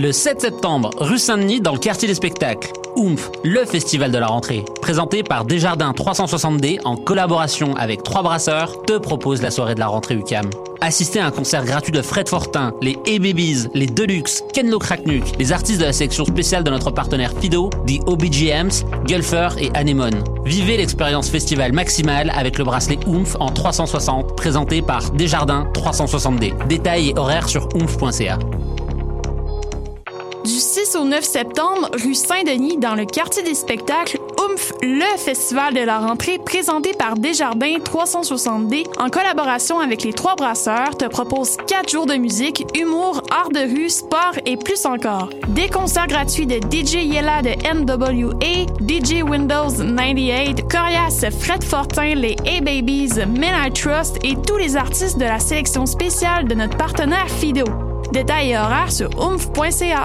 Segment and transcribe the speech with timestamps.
[0.00, 2.70] Le 7 septembre, rue Saint-Denis, dans le quartier des spectacles.
[2.94, 8.82] Oomph, le festival de la rentrée, présenté par Desjardins 360D en collaboration avec Trois Brasseurs,
[8.82, 10.48] te propose la soirée de la rentrée UCAM.
[10.80, 15.36] Assistez à un concert gratuit de Fred Fortin, les A-Babies, les Deluxe, Ken Lo Kraknuk,
[15.36, 20.22] les artistes de la section spéciale de notre partenaire Fido, The OBGMs, Gulfer et Anemone.
[20.44, 26.68] Vivez l'expérience festival maximale avec le bracelet Oomph en 360, présenté par Desjardins 360D.
[26.68, 28.38] Détails et horaires sur oomph.ca.
[30.88, 35.74] Du 6 au 9 septembre, rue Saint-Denis, dans le quartier des spectacles, Oomph, le festival
[35.74, 41.56] de la rentrée présenté par Desjardins 360D en collaboration avec les trois brasseurs te propose
[41.66, 45.28] 4 jours de musique, humour, art de rue, sport et plus encore.
[45.48, 52.36] Des concerts gratuits de DJ Yella de NWA, DJ Windows 98, Corias, Fred Fortin, les
[52.46, 57.28] A-Babies, Men I Trust et tous les artistes de la sélection spéciale de notre partenaire
[57.28, 57.64] Fido.
[58.12, 60.04] Détails et horaires sur oomph.ca.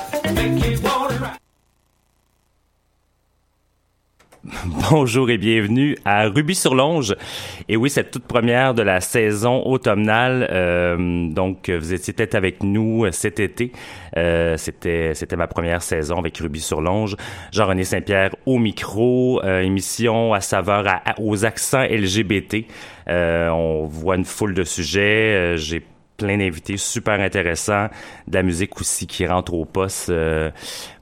[4.91, 7.15] Bonjour et bienvenue à Ruby sur Longe.
[7.69, 10.47] Et oui, cette toute première de la saison automnale.
[10.51, 13.71] Euh, donc, vous étiez peut-être avec nous cet été.
[14.17, 17.15] Euh, c'était c'était ma première saison avec Ruby sur Longe.
[17.51, 20.85] Jean-René Saint-Pierre au micro, euh, émission à saveur
[21.17, 22.65] aux accents LGBT.
[23.07, 25.55] On voit une foule de sujets.
[25.57, 25.83] J'ai
[26.21, 27.87] plein d'invités super intéressants,
[28.27, 30.51] de la musique aussi qui rentre au poste euh,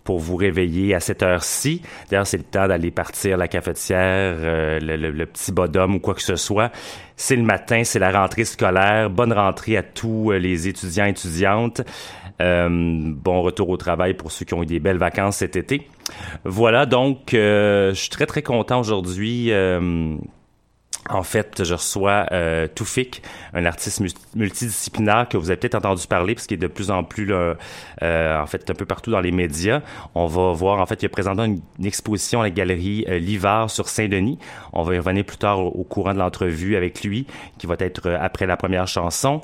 [0.04, 1.82] pour vous réveiller à cette heure-ci.
[2.10, 6.22] D'ailleurs, c'est le temps d'aller partir la cafetière, euh, le, petit bodum ou quoi que
[6.22, 6.72] ce soit.
[7.16, 9.10] C'est le matin, c'est la rentrée scolaire.
[9.10, 11.82] Bonne rentrée à tous euh, les étudiants et étudiantes.
[12.40, 15.86] Bon retour au travail pour ceux qui ont eu des belles vacances cet été.
[16.46, 19.52] Voilà, donc, je suis très, très content aujourd'hui.
[21.10, 23.22] Euh, en fait, je reçois euh, Toufik,
[23.54, 26.92] un artiste mu- multidisciplinaire que vous avez peut-être entendu parler, parce qu'il est de plus
[26.92, 27.56] en plus, euh,
[28.02, 29.82] en fait, un peu partout dans les médias.
[30.16, 33.88] On va voir, en fait, il a présenté une, exposition à la galerie euh, sur
[33.90, 34.38] Saint-Denis.
[34.74, 37.26] On va y revenir plus tard au, au courant de l'entrevue avec lui,
[37.58, 39.42] qui va être euh, après la première chanson.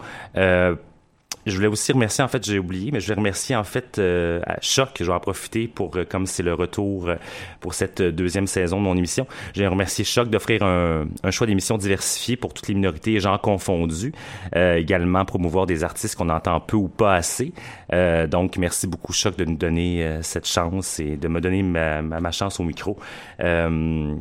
[1.46, 4.42] Je voulais aussi remercier, en fait, j'ai oublié, mais je voulais remercier, en fait, euh,
[4.62, 7.16] Choc, je vais en profiter pour, euh, comme c'est le retour euh,
[7.60, 11.32] pour cette euh, deuxième saison de mon émission, je vais remercier Choc d'offrir un, un
[11.32, 14.12] choix d'émissions diversifié pour toutes les minorités et gens confondus.
[14.56, 17.54] Euh, également, promouvoir des artistes qu'on entend peu ou pas assez.
[17.94, 22.02] Euh, donc, merci beaucoup, Choc, de nous donner cette chance et de me donner ma,
[22.02, 22.98] ma, ma chance au micro.
[23.40, 24.16] Euh,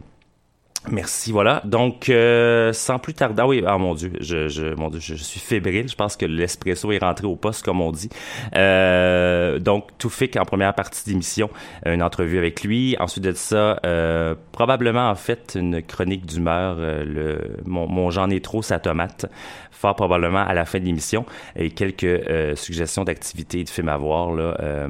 [0.90, 1.62] Merci, voilà.
[1.64, 5.14] Donc, euh, sans plus tarder, ah oui, ah mon Dieu, je, je, mon Dieu, je,
[5.14, 5.88] suis fébrile.
[5.88, 8.10] Je pense que l'espresso est rentré au poste, comme on dit.
[8.54, 11.48] Euh, donc, Toufik en première partie d'émission,
[11.86, 12.96] une entrevue avec lui.
[13.00, 16.76] Ensuite de ça, euh, probablement en fait une chronique d'humeur.
[16.78, 19.24] euh, le mon, mon j'en ai trop sa tomate,
[19.70, 21.24] fort probablement à la fin de l'émission
[21.56, 24.88] et quelques euh, suggestions d'activités et de films à voir là euh,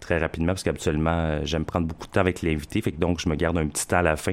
[0.00, 3.28] très rapidement parce qu'habituellement j'aime prendre beaucoup de temps avec l'invité, fait que donc je
[3.28, 4.32] me garde un petit temps à la fin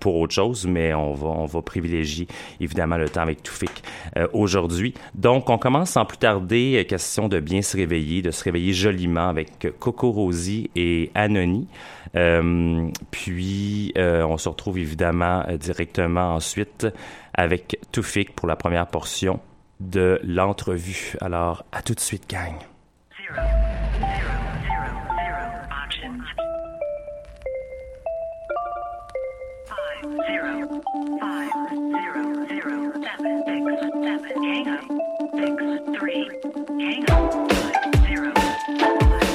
[0.00, 2.26] pour autre chose, mais on va on va privilégier
[2.60, 3.82] évidemment le temps avec Toufik
[4.16, 4.94] euh, aujourd'hui.
[5.14, 8.72] Donc on commence sans plus tarder, euh, question de bien se réveiller, de se réveiller
[8.72, 11.66] joliment avec Coco Rosie et Anony.
[12.14, 16.86] Euh, puis euh, on se retrouve évidemment euh, directement ensuite
[17.32, 19.40] avec Toufik pour la première portion
[19.80, 21.14] de l'entrevue.
[21.20, 22.54] Alors à tout de suite gang.
[30.92, 33.64] five zero zero seven six
[34.04, 34.84] seven hang up
[35.34, 36.28] six three
[36.80, 39.31] hang up five zero.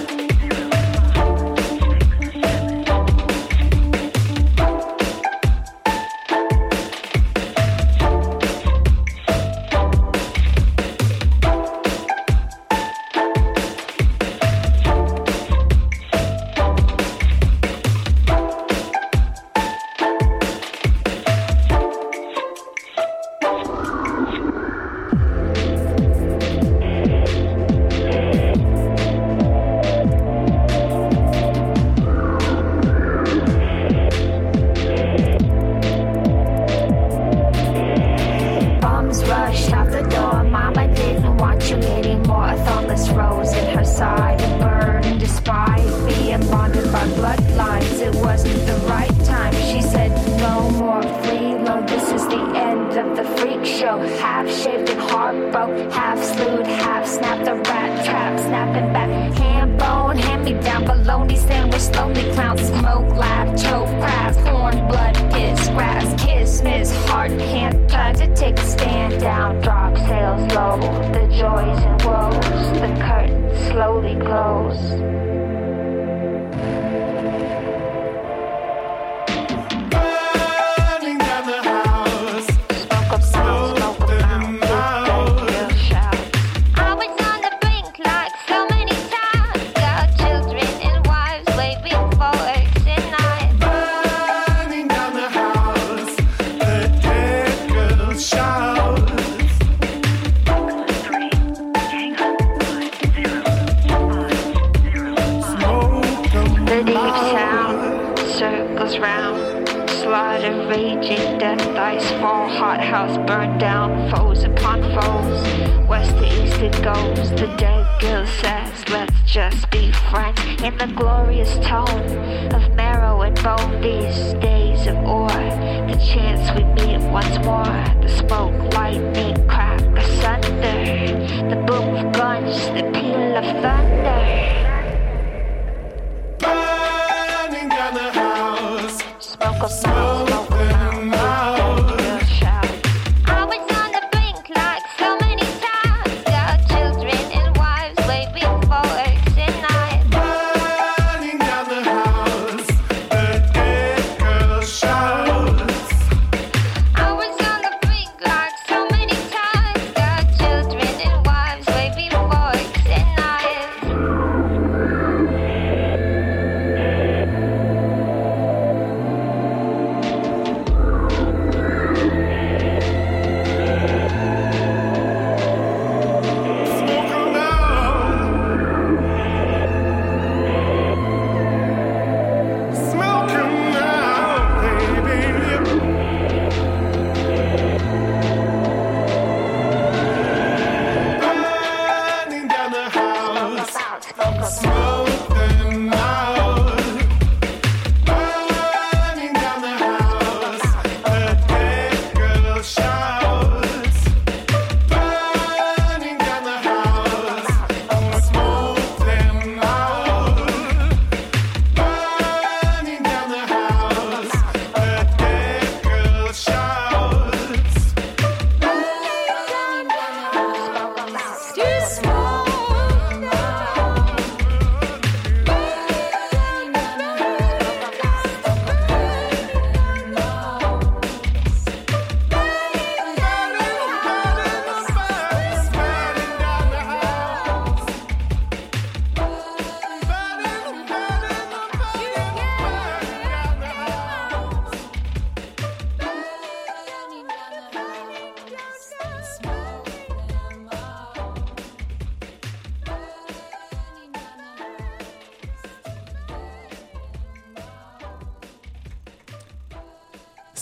[139.59, 140.26] Cause I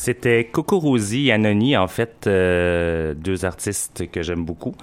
[0.05, 4.75] C'était Coco Rosie et Anony, en fait, euh, deux artistes que j'aime beaucoup,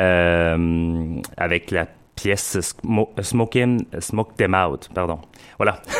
[0.00, 1.86] euh, avec la
[2.16, 5.18] pièce Smoke, Smoke Them Out, pardon.
[5.58, 5.82] Voilà.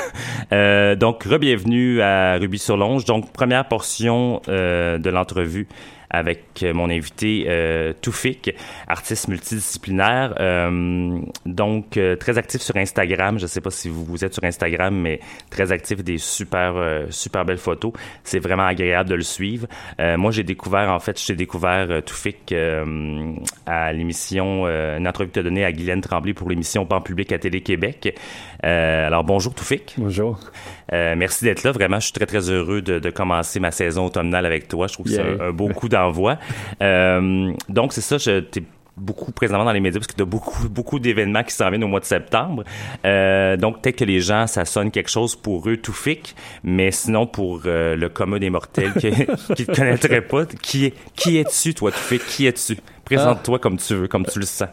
[0.52, 3.06] Euh, donc, re-bienvenue à Ruby sur Longe.
[3.06, 5.66] Donc, première portion euh, de l'entrevue
[6.12, 8.54] avec mon invité euh, Toufik,
[8.86, 10.34] artiste multidisciplinaire.
[10.38, 13.38] Euh, donc, euh, très actif sur Instagram.
[13.38, 16.74] Je ne sais pas si vous, vous, êtes sur Instagram, mais très actif, des super,
[16.76, 17.92] euh, super belles photos.
[18.24, 19.66] C'est vraiment agréable de le suivre.
[20.00, 22.54] Euh, moi, j'ai découvert, en fait, j'ai découvert Toufik
[23.66, 27.32] à l'émission, une entrevue que tu as donnée à Guylaine Tremblay pour l'émission Pan public
[27.32, 28.18] à Télé-Québec.
[28.62, 29.94] alors, bonjour Toufik.
[29.96, 30.38] Bonjour.
[30.90, 31.72] merci d'être là.
[31.72, 34.86] Vraiment, je suis très, très heureux de, de commencer ma saison automnale avec toi.
[34.86, 36.01] Je trouve que c'est un, un beau coup d'envoi.
[36.82, 38.64] Euh, donc, c'est ça, t'ai
[38.96, 41.84] beaucoup présentement dans les médias parce que tu as beaucoup, beaucoup d'événements qui s'en viennent
[41.84, 42.64] au mois de septembre.
[43.04, 46.90] Euh, donc, peut-être que les gens, ça sonne quelque chose pour eux, tout fic, mais
[46.90, 51.74] sinon, pour euh, le commun des mortels qui ne te connaîtraient pas, qui, qui es-tu,
[51.74, 52.24] toi, tout fic?
[52.26, 52.76] Qui es-tu?
[53.04, 54.68] Présente-toi comme tu veux, comme tu le sens.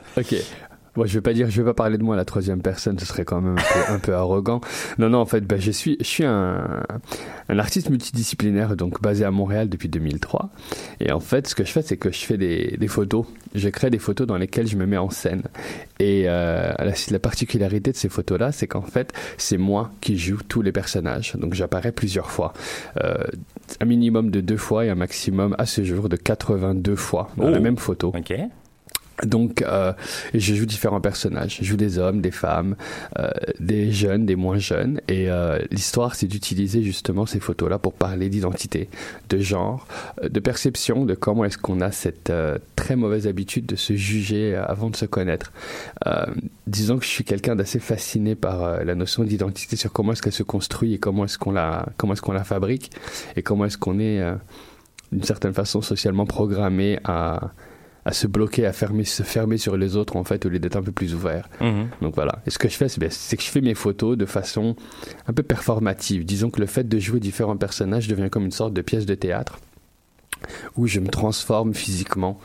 [0.95, 2.97] Moi, je vais pas dire, je vais pas parler de moi à la troisième personne,
[2.99, 4.61] ce serait quand même un peu, un peu arrogant.
[4.97, 6.83] Non, non, en fait, ben, je suis, je suis un,
[7.49, 10.49] un artiste multidisciplinaire, donc basé à Montréal depuis 2003.
[10.99, 13.25] Et en fait, ce que je fais, c'est que je fais des, des photos.
[13.55, 15.43] Je crée des photos dans lesquelles je me mets en scène.
[15.99, 20.39] Et euh, la, la particularité de ces photos-là, c'est qu'en fait, c'est moi qui joue
[20.47, 21.35] tous les personnages.
[21.35, 22.53] Donc, j'apparais plusieurs fois.
[23.03, 23.15] Euh,
[23.79, 27.47] un minimum de deux fois et un maximum à ce jour de 82 fois dans
[27.47, 27.51] oh.
[27.51, 28.13] la même photo.
[28.15, 28.33] OK.
[29.23, 29.93] Donc, euh,
[30.33, 31.57] je joue différents personnages.
[31.59, 32.75] Je joue des hommes, des femmes,
[33.17, 35.01] euh, des jeunes, des moins jeunes.
[35.07, 38.89] Et euh, l'histoire, c'est d'utiliser justement ces photos-là pour parler d'identité,
[39.29, 39.87] de genre,
[40.23, 42.31] de perception, de comment est-ce qu'on a cette
[42.75, 45.51] très mauvaise habitude de se juger avant de se connaître.
[46.67, 50.33] disons que je suis quelqu'un d'assez fasciné par la notion d'identité, sur comment est-ce qu'elle
[50.33, 52.91] se construit et comment est-ce qu'on la, comment est-ce qu'on la fabrique
[53.35, 54.23] et comment est-ce qu'on est,
[55.11, 57.51] d'une certaine façon, socialement programmé à
[58.09, 60.75] à se bloquer, à fermer, se fermer sur les autres en fait au lieu d'être
[60.75, 61.47] un peu plus ouvert.
[61.61, 61.85] Mm-hmm.
[62.01, 62.41] Donc voilà.
[62.47, 64.75] Et ce que je fais, c'est que je fais mes photos de façon
[65.27, 66.25] un peu performative.
[66.25, 69.13] Disons que le fait de jouer différents personnages devient comme une sorte de pièce de
[69.13, 69.59] théâtre
[70.75, 72.39] où je me transforme physiquement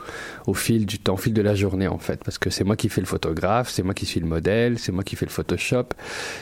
[0.45, 2.75] au fil du temps, au fil de la journée en fait, parce que c'est moi
[2.75, 5.31] qui fais le photographe, c'est moi qui suis le modèle, c'est moi qui fais le
[5.31, 5.85] Photoshop,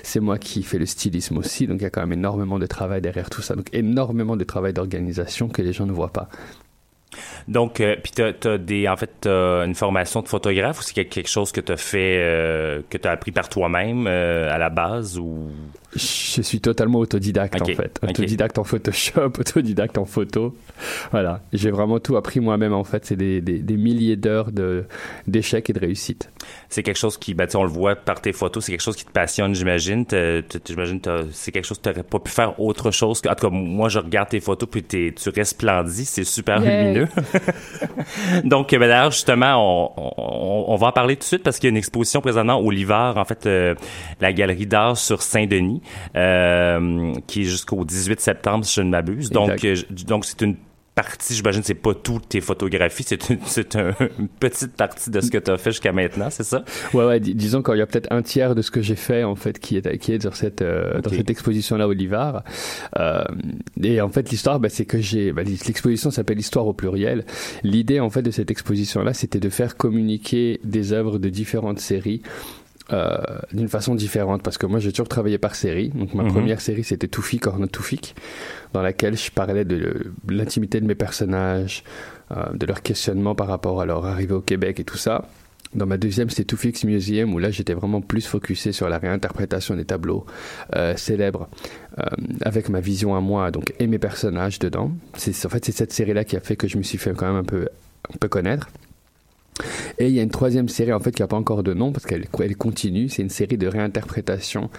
[0.02, 2.66] c'est moi qui fais le stylisme aussi, donc il y a quand même énormément de
[2.66, 6.28] travail derrière tout ça, donc énormément de travail d'organisation que les gens ne voient pas.
[7.48, 11.06] Donc, euh, puis t'as, as des, en fait, as une formation de photographe ou c'est
[11.06, 15.18] quelque chose que t'as fait, euh, que t'as appris par toi-même euh, à la base
[15.18, 15.50] ou?
[15.96, 20.56] Je suis totalement autodidacte en fait, autodidacte en Photoshop, autodidacte en photo.
[21.12, 23.06] Voilà, j'ai vraiment tout appris moi-même en fait.
[23.06, 24.86] C'est des, des, des milliers d'heures de
[25.28, 26.30] d'échecs et de réussites.
[26.70, 28.82] c'est quelque chose qui, ben, tu sais, on le voit par tes photos, c'est quelque
[28.82, 30.06] chose qui te passionne, j'imagine.
[30.68, 33.22] J'imagine que c'est quelque chose que t'aurais pas pu faire autre chose.
[33.22, 36.60] Que, en tout cas, moi, je regarde tes photos puis t'es- tu resplendis, c'est super
[36.60, 37.08] lumineux.
[38.44, 41.68] Donc, ben, d'ailleurs, justement, on, on, on va en parler tout de suite parce qu'il
[41.68, 43.76] y a une exposition présentement au Livard, en fait, euh,
[44.22, 45.82] la galerie d'art sur Saint-Denis,
[46.16, 49.30] euh, qui est jusqu'au 18 septembre, si je ne m'abuse.
[49.30, 49.76] Donc, euh,
[50.08, 50.56] donc c'est une
[50.96, 53.40] partie, j'imagine, c'est pas toutes tes photographies, c'est une,
[53.82, 56.64] un- une petite partie de ce que tu as fait jusqu'à maintenant, c'est ça?
[56.94, 59.24] Ouais, ouais, dis- disons qu'il y a peut-être un tiers de ce que j'ai fait
[59.24, 62.44] en fait qui est qui est sur cette euh, dans cette exposition là au Livard.
[63.00, 63.24] Euh,
[63.82, 67.26] et en fait l'histoire, bah, c'est que j'ai bah, l'exposition s'appelle Histoire au pluriel.
[67.64, 71.80] L'idée en fait de cette exposition là, c'était de faire communiquer des œuvres de différentes
[71.80, 72.22] séries.
[72.94, 73.18] Euh,
[73.52, 76.32] d'une façon différente parce que moi j'ai toujours travaillé par série donc ma Mhm.
[76.34, 78.14] première série c'était Toufik or not Toufik
[78.74, 81.84] dans laquelle je parlais de l'intimité de mes personnages
[82.32, 85.28] euh, de leur questionnement par rapport à leur arrivée au Québec et tout ça
[85.74, 89.00] dans ma deuxième, c'était Two Fix Museum, où là, j'étais vraiment plus focusé sur la
[89.00, 90.24] réinterprétation des tableaux
[90.76, 91.50] euh, célèbres,
[91.98, 92.04] euh,
[92.46, 94.92] avec ma vision à moi, donc, et mes personnages dedans.
[95.18, 97.26] C'est, en fait, c'est cette série-là qui a fait que je me suis fait quand
[97.26, 97.68] même un peu,
[98.14, 98.70] un peu connaître.
[100.00, 101.92] Et il y a une troisième série, en fait, qui n'a pas encore de nom,
[101.92, 103.10] parce qu'elle elle continue.
[103.10, 104.70] C'est une série de réinterprétation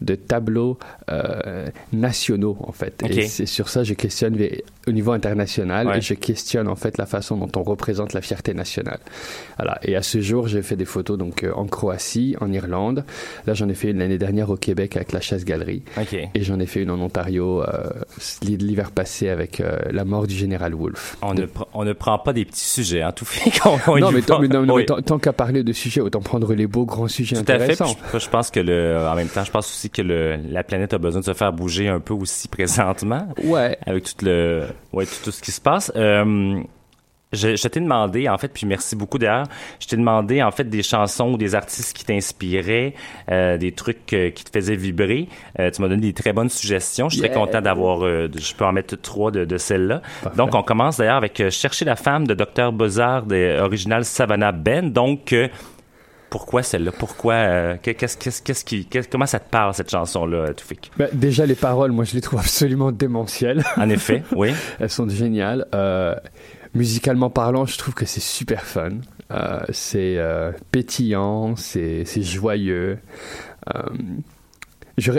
[0.00, 0.78] de tableaux
[1.10, 3.02] euh, nationaux, en fait.
[3.08, 4.36] Et c'est sur ça, je questionne
[4.86, 5.98] au niveau international, Ouais.
[5.98, 8.98] et je questionne, en fait, la façon dont on représente la fierté nationale.
[9.58, 9.78] Voilà.
[9.82, 13.04] Et à ce jour, j'ai fait des photos donc euh, en Croatie, en Irlande.
[13.46, 15.82] Là, j'en ai fait une l'année dernière au Québec avec la Chasse Galerie.
[16.00, 16.14] OK.
[16.14, 17.90] Et j'en ai fait une en Ontario euh,
[18.42, 21.16] l'hiver passé avec euh, la mort du général Wolfe.
[21.22, 23.78] On, De- ne, pr- on ne prend pas des petits sujets, hein, tout fait qu'on
[23.86, 24.84] on non, mais, non, non, Oui.
[24.88, 27.78] mais tant, qu'à parler de sujets, autant prendre les beaux grands sujets Tout à fait.
[28.12, 30.92] Je, je pense que le, en même temps, je pense aussi que le, la planète
[30.94, 33.78] a besoin de se faire bouger un peu aussi présentement Ouais.
[33.86, 35.92] avec tout le, ouais, tout, tout ce qui se passe.
[35.96, 36.62] Euh,
[37.32, 39.46] je, je t'ai demandé, en fait, puis merci beaucoup d'ailleurs,
[39.80, 42.94] je t'ai demandé, en fait, des chansons ou des artistes qui t'inspiraient,
[43.30, 45.28] euh, des trucs euh, qui te faisaient vibrer.
[45.58, 47.08] Euh, tu m'as donné des très bonnes suggestions.
[47.08, 50.02] Je suis très content d'avoir, je peux en mettre trois de, de celles-là.
[50.36, 52.72] Donc, on commence d'ailleurs avec Chercher la femme de Dr.
[52.72, 54.92] Bozard, de original Savannah Ben.
[54.92, 55.34] Donc,
[56.32, 56.92] pourquoi celle-là?
[56.92, 60.90] Pourquoi, euh, qu'est-ce, qu'est-ce, qu'est-ce qui, comment ça te parle, cette chanson-là, Toufik?
[60.96, 63.62] Ben, déjà, les paroles, moi, je les trouve absolument démentielles.
[63.76, 64.54] En effet, oui.
[64.80, 65.66] Elles sont géniales.
[65.74, 66.14] Euh,
[66.74, 68.92] musicalement parlant, je trouve que c'est super fun.
[69.30, 72.98] Euh, c'est euh, pétillant, c'est c'est joyeux.
[73.74, 73.82] Euh,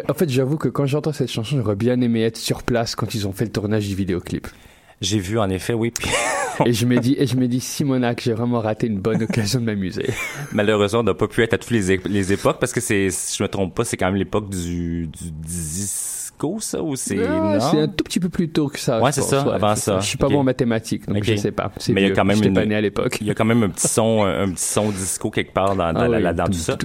[0.10, 3.14] en fait, j'avoue que quand j'entends cette chanson, j'aurais bien aimé être sur place quand
[3.14, 4.48] ils ont fait le tournage du vidéoclip.
[5.04, 5.92] J'ai vu, en effet, oui.
[5.92, 6.10] Puis,
[6.66, 9.60] Et je me dis, et je me dis, Simonac, j'ai vraiment raté une bonne occasion
[9.60, 10.06] de m'amuser.
[10.54, 13.44] malheureusement, on n'a pas pu être à toutes les, époques parce que c'est, si je
[13.44, 17.60] me trompe pas, c'est quand même l'époque du, du disco, ça, ou c'est, Ah, non?
[17.60, 19.02] c'est un tout petit peu plus tôt que ça.
[19.02, 20.00] Ouais, c'est ça, avant ça.
[20.00, 21.24] Je suis pas bon en mathématiques, donc Ok.
[21.24, 21.72] je sais pas.
[21.90, 23.18] Mais il y a quand même une- pas né à l'époque.
[23.22, 25.92] Il y a quand même un petit son, un, petit son disco quelque part dans,
[25.94, 26.24] dans, Ah la- oui.
[26.24, 26.78] là-dedans tout ça.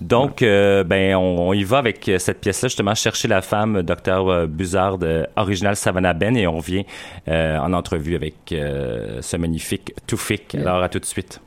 [0.00, 3.82] Donc, euh, ben, on, on y va avec euh, cette pièce-là, justement, Chercher la femme,
[3.82, 4.46] Dr.
[4.48, 6.84] Buzard, euh, original Savannah Ben, et on revient
[7.28, 10.54] euh, en entrevue avec euh, ce magnifique Toufik.
[10.54, 11.40] Alors, à tout de suite.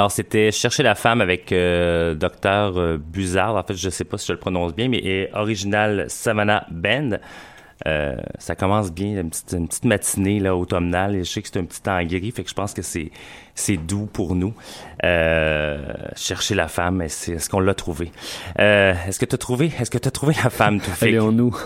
[0.00, 3.54] Alors, c'était Chercher la femme avec euh, Docteur euh, Buzard.
[3.54, 7.18] En fait, je sais pas si je le prononce bien, mais original Savannah Band.
[7.86, 11.16] Euh, ça commence bien, une petite, une petite matinée là, automnale.
[11.16, 13.10] Et je sais que c'est un petit temps gris, fait que je pense que c'est
[13.54, 14.54] c'est doux pour nous.
[15.04, 18.10] Euh, chercher la femme, est-ce qu'on l'a trouvé?
[18.58, 19.70] Euh, est-ce que tu as trouvé?
[19.78, 21.56] Est-ce que tu as trouvé la femme, tout est en nous.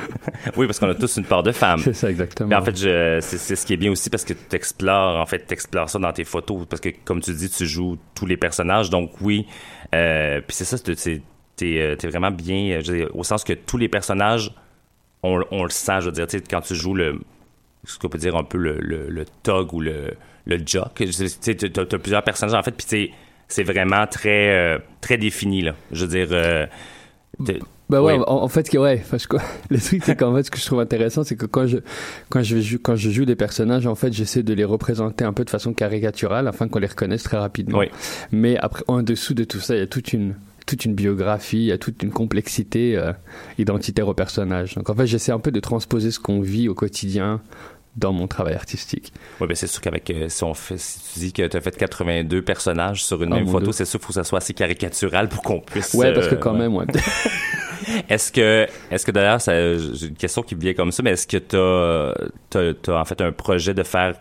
[0.56, 1.80] oui, parce qu'on a tous une part de femme.
[1.80, 2.48] C'est ça, exactement.
[2.48, 5.20] Mais en fait, je, c'est, c'est ce qui est bien aussi parce que tu explores,
[5.20, 8.26] en fait, t'explores ça dans tes photos parce que, comme tu dis, tu joues tous
[8.26, 8.90] les personnages.
[8.90, 9.46] Donc, oui.
[9.94, 11.22] Euh, puis c'est ça, c'est,
[11.56, 14.52] t'es, euh, t'es vraiment bien, je veux dire, au sens que tous les personnages,
[15.24, 17.18] on, on le sent, je veux dire, quand tu joues le,
[17.84, 20.14] ce qu'on peut dire un peu le, le, le tog ou le,
[20.46, 23.10] le jock, tu t'as plusieurs personnages, en fait, puis c'est,
[23.48, 25.74] c'est vraiment très, euh, très défini, là.
[25.92, 26.66] Je veux dire, euh,
[27.90, 28.24] Bah ouais, Oui.
[28.26, 29.36] en, en fait, ouais, que
[29.70, 31.78] le truc c'est qu'en fait, ce que je trouve intéressant, c'est que quand je
[32.30, 35.32] quand je joue quand je joue des personnages, en fait, j'essaie de les représenter un
[35.32, 37.78] peu de façon caricaturale afin qu'on les reconnaisse très rapidement.
[37.78, 37.86] Oui.
[38.32, 40.34] Mais après, en dessous de tout ça, il y a toute une
[40.66, 43.12] toute une biographie, il y a toute une complexité euh,
[43.58, 44.74] identitaire au personnage.
[44.74, 47.40] Donc en fait, j'essaie un peu de transposer ce qu'on vit au quotidien
[47.96, 49.12] dans mon travail artistique.
[49.40, 51.60] Oui, ben c'est sûr qu'avec euh, si on fait si tu dis que tu as
[51.60, 54.38] fait 82 personnages sur une Oh, même photo, c'est sûr qu'il faut que ça soit
[54.38, 55.94] assez caricatural pour qu'on puisse.
[55.94, 56.86] Ouais, parce que euh, quand même, ouais.
[58.08, 61.26] Est-ce que est-ce que d'ailleurs j'ai une question qui me vient comme ça, mais est-ce
[61.26, 61.56] que tu
[62.88, 64.14] as, en fait un projet de faire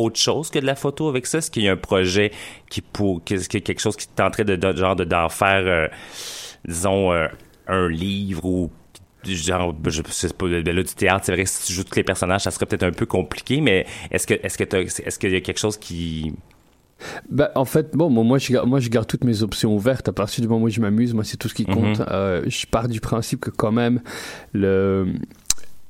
[0.00, 1.38] autre chose que de la photo avec ça?
[1.38, 2.32] Est-ce qu'il y a un projet
[2.68, 5.28] qui pour qu'est-ce qu'il y a quelque chose qui tenterait de, de genre de d'en
[5.28, 5.88] faire euh,
[6.66, 7.26] disons euh,
[7.66, 8.70] un livre ou
[9.24, 11.84] du genre je sais pas ben là du théâtre c'est vrai que si tu joues
[11.84, 15.18] tous les personnages ça serait peut-être un peu compliqué mais est-ce que est-ce que est-ce
[15.18, 16.32] qu'il y a quelque chose qui
[17.30, 20.08] Bah, en fait, bon, moi, je, garde- moi, je garde toutes mes options ouvertes.
[20.10, 21.98] À partir du moment où je m'amuse, moi, c'est tout ce qui compte.
[21.98, 22.06] Mhm.
[22.10, 24.02] Euh, je pars du principe que quand même,
[24.52, 25.06] le-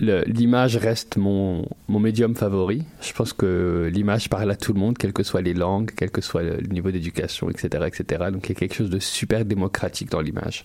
[0.01, 2.83] l'image reste mon, mon médium favori.
[3.03, 6.11] Je pense que l'image parle à tout le monde, quelles que soient les langues, quel
[6.11, 8.25] que soit le, niveau d'éducation, etc., etc.
[8.33, 10.65] Donc, il y a quelque chose de super démocratique dans l'image.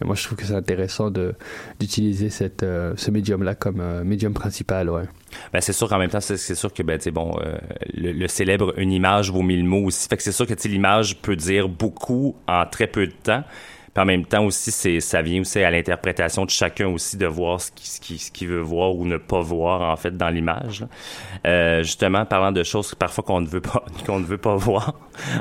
[0.00, 2.28] Et moi, je trouve que c'est intéressant d'utiliser
[2.62, 5.04] euh, ce médium-là comme euh, médium principal, ouais.
[5.52, 7.56] Ben, c'est sûr qu'en même temps, c'est, sûr que, ben, bon, euh,
[7.92, 10.06] le, le célèbre une image vaut mille mots aussi.
[10.18, 13.44] C'est sûr que, l'image peut dire beaucoup en très peu de temps.
[13.94, 17.26] Puis en même temps aussi, c'est, ça vient aussi à l'interprétation de chacun aussi de
[17.26, 20.30] voir ce qu'il, ce qu'il, ce veut voir ou ne pas voir, en fait, dans
[20.30, 20.84] l'image.
[21.46, 24.94] Euh, justement, parlant de choses parfois qu'on ne veut pas, qu'on ne veut pas voir.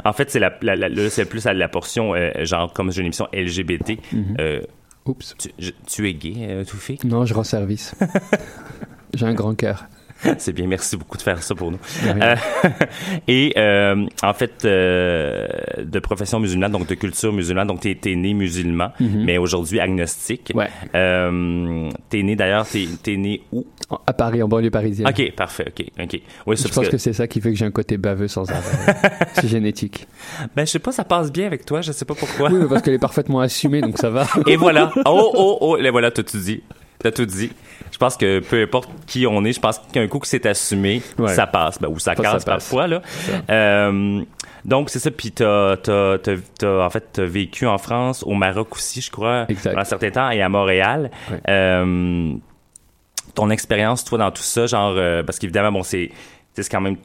[0.06, 2.92] En fait, c'est la, la, la- là, c'est plus à la portion, euh, genre, comme
[2.92, 3.98] j'ai une émission LGBT.
[4.40, 4.62] Euh,
[5.06, 5.36] Oups.
[5.40, 7.00] tu, je- tu es gay, euh, Toufi?
[7.04, 7.96] Non, je rends service.
[9.16, 9.86] J'ai un grand cœur.
[10.38, 11.80] C'est bien, merci beaucoup de faire ça pour nous.
[12.06, 12.36] Euh,
[13.28, 15.48] et euh, en fait, euh,
[15.84, 19.24] de profession musulmane, donc de culture musulmane, donc t'es es né musulman, Mhm.
[19.26, 20.52] mais aujourd'hui agnostique.
[20.56, 20.68] Ouais.
[20.96, 23.66] Euh, t'es né d'ailleurs, t'es es né où?
[24.08, 25.08] À Paris, en banlieue parisienne.
[25.08, 26.22] Ok, parfait, ok, ok.
[26.48, 28.50] Oui, Je pense que, que c'est ça qui fait que j'ai un côté baveux sans
[28.50, 28.62] arrêt.
[29.34, 30.08] c'est génétique.
[30.56, 32.50] ben je sais pas, ça passe bien avec toi, je sais pas pourquoi.
[32.52, 34.26] Oui, parce qu'elle est parfaitement assumée, donc ça va.
[34.48, 34.92] Et voilà.
[35.06, 36.62] Oh, oh, oh, les voilà, t'as tout dit.
[37.00, 37.52] T'as tout dit.
[37.94, 41.02] Je pense que peu importe qui on est, je pense qu'un coup que c'est assumé,
[41.20, 41.34] Ouais.
[41.34, 41.80] ça passe.
[41.80, 42.46] Ben, ou ça casse passe.
[42.46, 43.02] parfois, là.
[43.52, 44.22] Euh,
[44.66, 45.12] donc, c'est ça.
[45.12, 49.12] Puis, t'as, t'as, t'as, t'as, en fait, t'as vécu en France, au Maroc aussi, je
[49.12, 51.12] crois, pendant un certain temps, et à Montréal.
[51.30, 51.40] Ouais.
[51.50, 52.34] Euh,
[53.36, 56.10] ton expérience, toi, dans tout ça, genre, euh, parce qu'évidemment, bon, c'est,
[56.56, 56.98] c'est quand même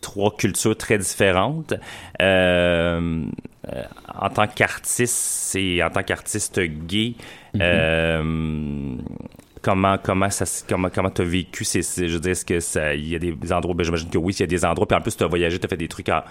[0.00, 1.74] trois cultures très différentes.
[2.22, 3.24] Euh,
[3.72, 3.82] euh,
[4.18, 7.14] en tant qu'artiste, c'est en tant qu'artiste gay,
[7.54, 7.60] Mhm.
[7.62, 8.94] euh,
[9.62, 13.08] comment comment ça comment comment t'as vécu c'est je veux dire est-ce que ça il
[13.08, 15.00] y a des endroits ben j'imagine que oui il y a des endroits puis en
[15.00, 16.22] plus tu as voyagé tu as fait des trucs en,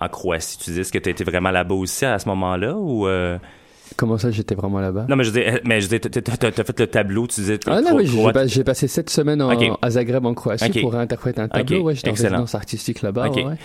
[0.00, 0.58] en Croatie.
[0.58, 3.38] Tu dis est-ce que tu été vraiment là-bas aussi à ce moment-là ou euh,
[3.96, 6.80] Comment ça, j'étais vraiment là-bas non mais je veux dire mais je dire t'as- fait
[6.80, 8.10] le tableau tu disais Ah non, oui,
[8.46, 9.50] j'ai passé sept semaines en,
[9.82, 11.80] à Zagreb en Croatie pour réinterpréter un tableau.
[11.80, 13.28] Ok, Ouais, j'étais en résidence artistique là-bas.
[13.30, 13.56] Ouais.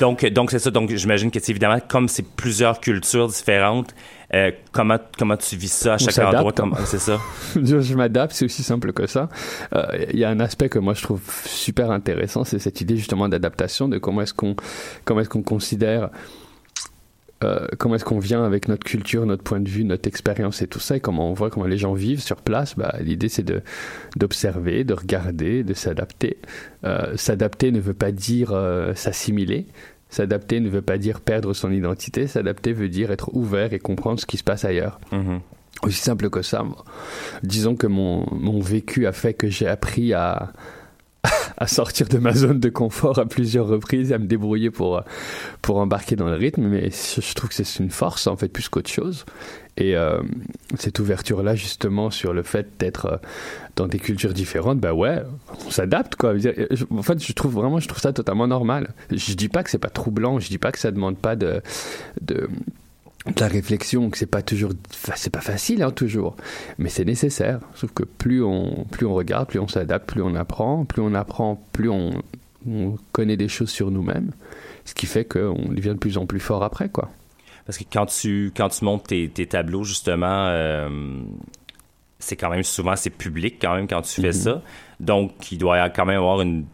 [0.00, 0.70] Donc, donc c'est ça.
[0.70, 3.94] Donc, j'imagine que, évidemment, comme c'est plusieurs cultures différentes,
[4.32, 6.52] euh, comment, comment tu vis ça à chaque endroit?
[6.52, 7.18] Comment- C'est ça?
[7.62, 9.28] je je m'adapte, c'est aussi simple que ça.
[9.74, 12.96] Euh, Il y a un aspect que moi je trouve super intéressant, c'est cette idée
[12.96, 14.56] justement d'adaptation, de comment est-ce qu'on
[15.04, 16.10] comment est-ce qu'on considère
[17.42, 20.66] euh, comment est-ce qu'on vient avec notre culture, notre point de vue, notre expérience et
[20.66, 22.76] tout ça, et comment on voit comment les gens vivent sur place.
[22.76, 23.62] Bah, l'idée c'est de
[24.16, 26.38] d'observer, de regarder, de s'adapter.
[26.84, 29.66] Euh, s'adapter ne veut pas dire euh, s'assimiler.
[30.08, 32.26] S'adapter ne veut pas dire perdre son identité.
[32.26, 35.00] S'adapter veut dire être ouvert et comprendre ce qui se passe ailleurs.
[35.10, 35.40] Mhm.
[35.82, 36.64] Aussi simple que ça.
[37.42, 40.52] Disons que mon, mon vécu a fait que j'ai appris à,
[41.56, 45.00] à sortir de ma zone de confort à plusieurs reprises, à me débrouiller pour, euh,
[45.62, 48.68] pour embarquer dans le rythme, mais je trouve que c'est une force, en fait, plus
[48.68, 49.24] qu'autre chose.
[49.76, 50.20] Et euh,
[50.78, 53.16] cette ouverture-là, justement, sur le fait d'être euh,
[53.76, 55.22] dans des cultures différentes, bah ouais,
[55.66, 56.34] on s'adapte, quoi.
[56.90, 58.90] En fait, je trouve vraiment, je trouve ça totalement normal.
[59.10, 61.60] Je dis pas que c'est pas troublant, je dis pas que ça demande pas de,
[63.26, 66.36] de la réflexion, que c'est pas toujours, c'est pas facile, hein, toujours,
[66.78, 67.60] mais c'est nécessaire.
[67.74, 71.14] Sauf que plus on, plus on regarde, plus on s'adapte, plus on apprend, plus on
[71.14, 72.10] apprend, plus on,
[72.68, 74.30] on connaît des choses sur nous-mêmes,
[74.84, 77.10] ce qui fait qu'on devient de plus en plus fort après, quoi.
[77.66, 80.88] Parce que quand tu, quand tu montes tes, tes tableaux, justement, euh,
[82.18, 84.60] c'est quand même souvent, c'est public quand même quand tu fais ça.
[85.00, 86.66] Donc, il doit quand même avoir une,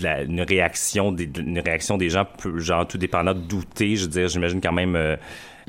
[0.00, 2.26] la- une, réaction des, une réaction des gens,
[2.56, 3.96] genre tout dépendant de douter.
[3.96, 5.16] Je veux dire, j'imagine quand même, euh,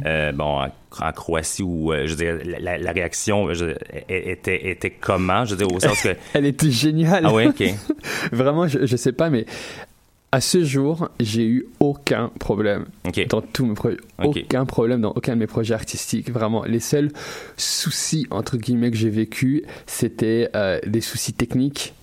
[0.06, 0.68] euh, bon, en,
[1.00, 3.76] en Croatie, où, euh, je veux dire, la, réaction je-
[4.10, 5.46] était, était comment?
[5.46, 6.16] Je veux dire, au sens que...
[6.34, 7.24] Elle était géniale.
[7.26, 7.64] Ah ouais, ok.
[8.32, 9.46] Vraiment, je, je sais pas, mais
[10.32, 12.86] à ce jour, j'ai eu aucun problème
[13.30, 13.98] dans tous mes projets.
[14.24, 16.32] Aucun problème dans aucun de mes projets artistiques.
[16.32, 17.12] Vraiment, les seuls
[17.56, 21.94] soucis, entre guillemets, que j'ai vécu, c'était euh, des soucis techniques.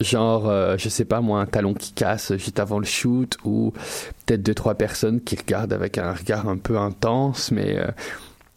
[0.00, 3.72] Genre, euh, je sais pas moi, un talon qui casse juste avant le shoot, ou
[4.26, 7.78] peut-être deux, trois personnes qui regardent avec un regard un peu intense, mais.
[7.78, 7.86] euh,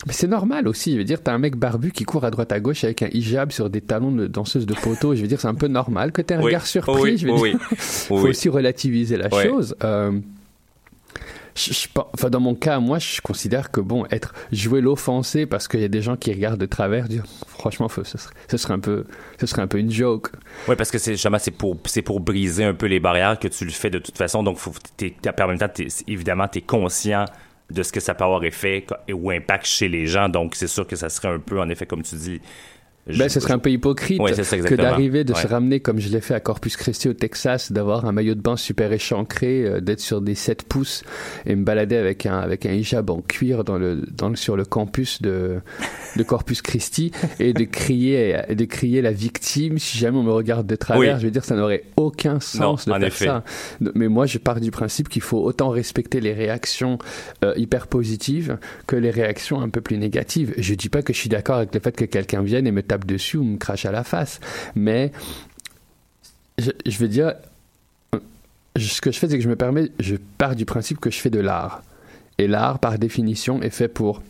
[0.05, 2.51] mais c'est normal aussi, je veux dire, t'as un mec barbu qui court à droite
[2.51, 5.39] à gauche avec un hijab sur des talons de danseuse de poteau, je veux dire,
[5.41, 6.45] c'est un peu normal que t'aies un Oui.
[6.45, 7.41] regard surpris, Oui, je veux dire.
[7.41, 7.55] oui.
[7.77, 9.75] faut aussi relativiser la chose.
[9.83, 10.11] Euh,
[12.13, 15.83] enfin, dans mon cas, moi, je considère que bon, être jouer l'offensé parce qu'il y
[15.85, 17.07] a des gens qui regardent de travers,
[17.47, 18.17] franchement, faut- ce,
[18.57, 19.05] serait, un peu,
[19.39, 20.29] ce serait un peu une joke.
[20.67, 23.65] Oui, parce que c'est c'est pour c'est pour briser un peu les barrières que tu
[23.65, 24.43] le fais de toute façon.
[24.43, 25.67] Donc, faut, en même temps,
[26.07, 27.25] évidemment, tu es conscient
[27.69, 30.29] de ce que ça peut avoir effet ou impact chez les gens.
[30.29, 32.41] Donc, c'est sûr que ça serait un peu, en effet, comme tu dis.
[33.17, 34.31] Ben, ce serait un peu hypocrite Ouais,
[34.69, 38.05] que d'arriver de se ramener comme je l'ai fait à Corpus Christi au Texas, d'avoir
[38.05, 41.03] un maillot de bain super échancré, euh, d'être sur des 7 pouces
[41.45, 44.55] et me balader avec un avec un hijab en cuir dans le dans le- sur
[44.57, 45.59] le campus de
[46.17, 50.67] de Corpus Christi et de crier de crier la victime si jamais on me regarde
[50.67, 51.19] de travers, Oui.
[51.21, 53.25] je veux dire ça n'aurait aucun sens Non, de faire effet.
[53.25, 53.43] ça.
[53.95, 56.97] Mais moi je pars du principe qu'il faut autant respecter les réactions
[57.43, 60.53] euh, hyper positives que les réactions un peu plus négatives.
[60.57, 62.81] Je dis pas que je suis d'accord avec le fait que quelqu'un vienne et me
[62.83, 64.39] tape dessus ou me crache à la face,
[64.75, 65.11] mais
[66.57, 67.33] je, je veux dire,
[68.15, 68.19] euh,
[68.77, 71.19] ce que je fais, c'est que je me permets, je pars du principe que je
[71.19, 71.83] fais de l'art.
[72.39, 74.21] Et l'art, par définition, est fait pour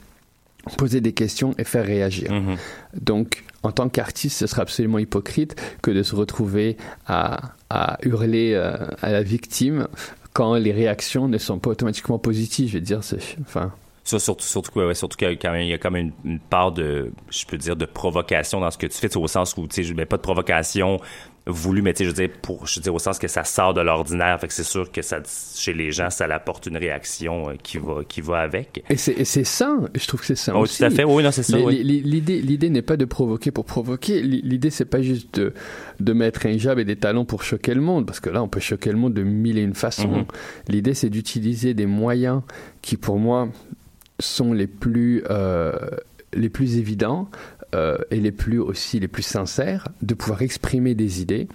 [0.75, 2.31] poser des questions et faire réagir.
[2.31, 2.55] Mhm.
[2.99, 6.77] Donc, en tant qu'artiste, ce serait absolument hypocrite que de se retrouver
[7.07, 9.87] à, à hurler euh, à la victime
[10.33, 12.69] quand les réactions ne sont pas automatiquement positives.
[12.69, 13.71] Je veux dire, c'est, enfin,
[14.03, 15.31] Ça, surtout, surtout, que- ouais, surtout qu'il y
[15.73, 18.85] a quand même, une, une part de, je peux dire, de provocation dans ce que
[18.87, 20.99] tu fais, au sens où, tu sais, je mets pas de provocation
[21.47, 23.43] voulue, mais tu sais, je veux dire, pour, je veux dire, au sens que ça
[23.43, 25.19] sort de l'ordinaire, fait que c'est sûr que ça,
[25.55, 28.83] chez les gens, ça apporte une réaction euh, qui va, qui va avec.
[28.89, 29.89] et c'est, sain.
[29.95, 30.79] Je trouve que c'est sain Oui, aussi.
[30.79, 31.81] tout à fait, oui, non, c'est ça, oui.
[31.83, 34.21] L'idée, l'idée n'est pas de provoquer pour provoquer.
[34.21, 35.53] L'idée, c'est pas juste de,
[35.99, 38.47] de mettre un hijab et des talons pour choquer le monde, parce que là, on
[38.47, 40.07] peut choquer le monde de mille et une façons.
[40.09, 40.25] Mhm.
[40.69, 42.41] L'idée, c'est d'utiliser des moyens
[42.81, 43.49] qui, pour moi,
[44.19, 45.73] sont les plus, euh,
[46.33, 47.29] les plus évidents
[47.75, 51.47] euh, et les plus aussi les plus sincères de pouvoir exprimer des idées.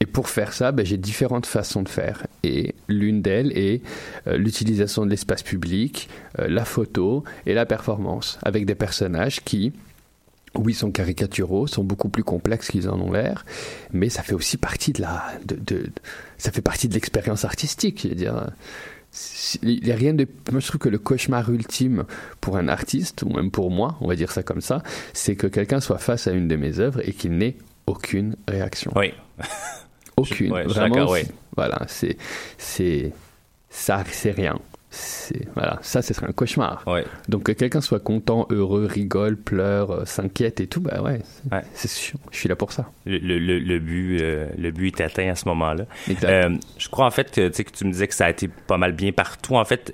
[0.00, 2.26] Et pour faire ça, ben, j'ai différentes façons de faire.
[2.42, 3.82] Et l'une d'elles est
[4.26, 9.72] euh, l'utilisation de l'espace public, euh, la photo et la performance, avec des personnages qui,
[10.54, 13.44] oui, sont caricaturaux, sont beaucoup plus complexes qu'ils en ont l'air,
[13.92, 15.04] mais ça fait aussi partie de
[16.38, 18.00] ça fait partie de l'expérience artistique.
[18.02, 18.50] Je dire,
[19.62, 22.04] il y a rien de, moi je trouve que le cauchemar ultime
[22.40, 25.46] pour un artiste ou même pour moi, on va dire ça comme ça, c'est que
[25.46, 28.92] quelqu'un soit face à une de mes œuvres et qu'il n'ait aucune réaction.
[28.94, 29.12] Oui.
[30.16, 30.54] Aucune.
[30.54, 31.14] je Vraiment.
[31.56, 32.18] Voilà, c'est,
[32.58, 33.12] c'est,
[33.70, 34.58] ça, c'est rien.
[35.54, 36.82] Voilà, ça, ce serait un cauchemar.
[36.86, 37.04] Ouais.
[37.28, 41.54] Donc que quelqu'un soit content, heureux, rigole, pleure, euh, s'inquiète et tout, bah ouais, c'est,
[41.54, 41.62] Ouais.
[41.88, 42.18] sûr.
[42.32, 42.90] Je suis là pour ça.
[43.06, 45.84] Le, le, le- but, euh, le but est atteint à ce moment-là.
[46.24, 48.78] Euh, je crois en fait que que tu me disais que ça a été pas
[48.78, 49.54] mal bien partout.
[49.56, 49.92] En fait,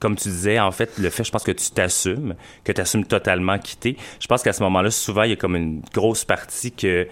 [0.00, 3.06] comme tu disais, en fait, le fait, je pense que tu t'assumes, que tu assumes
[3.06, 3.96] totalement quitter.
[4.20, 7.06] Je pense qu'à ce moment-là, souvent, il y a comme une grosse partie que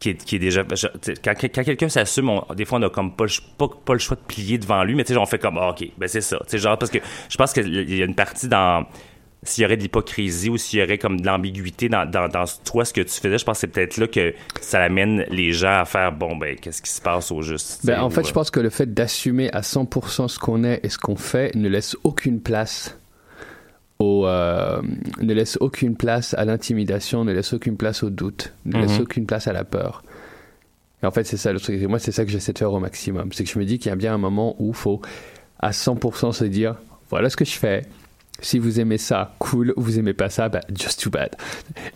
[0.00, 0.86] qui est, qui est déjà je-
[1.22, 3.26] quand, quand quelqu'un s'assume on- des fois on a comme pas,
[3.58, 5.70] pas, pas le choix de plier devant lui mais tu sais on fait comme ah,
[5.70, 6.38] ok ben c'est ça.
[6.44, 8.86] Tu sais genre parce que je pense qu'il y a une partie dans
[9.42, 12.44] s'il y aurait de l'hypocrisie ou s'il y aurait comme de l'ambiguïté dans, dans, dans
[12.64, 15.52] toi ce que tu faisais je pense que c'est peut-être là que ça amène les
[15.52, 18.32] gens à faire bon ben qu'est-ce qui se passe au juste Ben, en fait, je
[18.32, 21.68] pense que le fait d'assumer à 100% ce qu'on est et ce qu'on fait ne
[21.70, 22.98] laisse aucune place
[24.00, 24.82] au, euh,
[25.20, 29.02] ne laisse aucune place à l'intimidation, ne laisse aucune place au doute, ne laisse Mhm.
[29.02, 30.02] aucune place à la peur.
[31.02, 31.80] Et en fait, c'est ça le truc.
[31.80, 33.32] Et moi, c'est ça que j'essaie de faire au maximum.
[33.32, 35.00] C'est que je me dis qu'il y a bien un moment où il faut
[35.60, 36.76] à 100% se dire
[37.08, 37.82] voilà ce que je fais.
[38.42, 39.74] Si vous aimez ça, cool.
[39.76, 41.36] Vous aimez pas ça, bah, just too bad.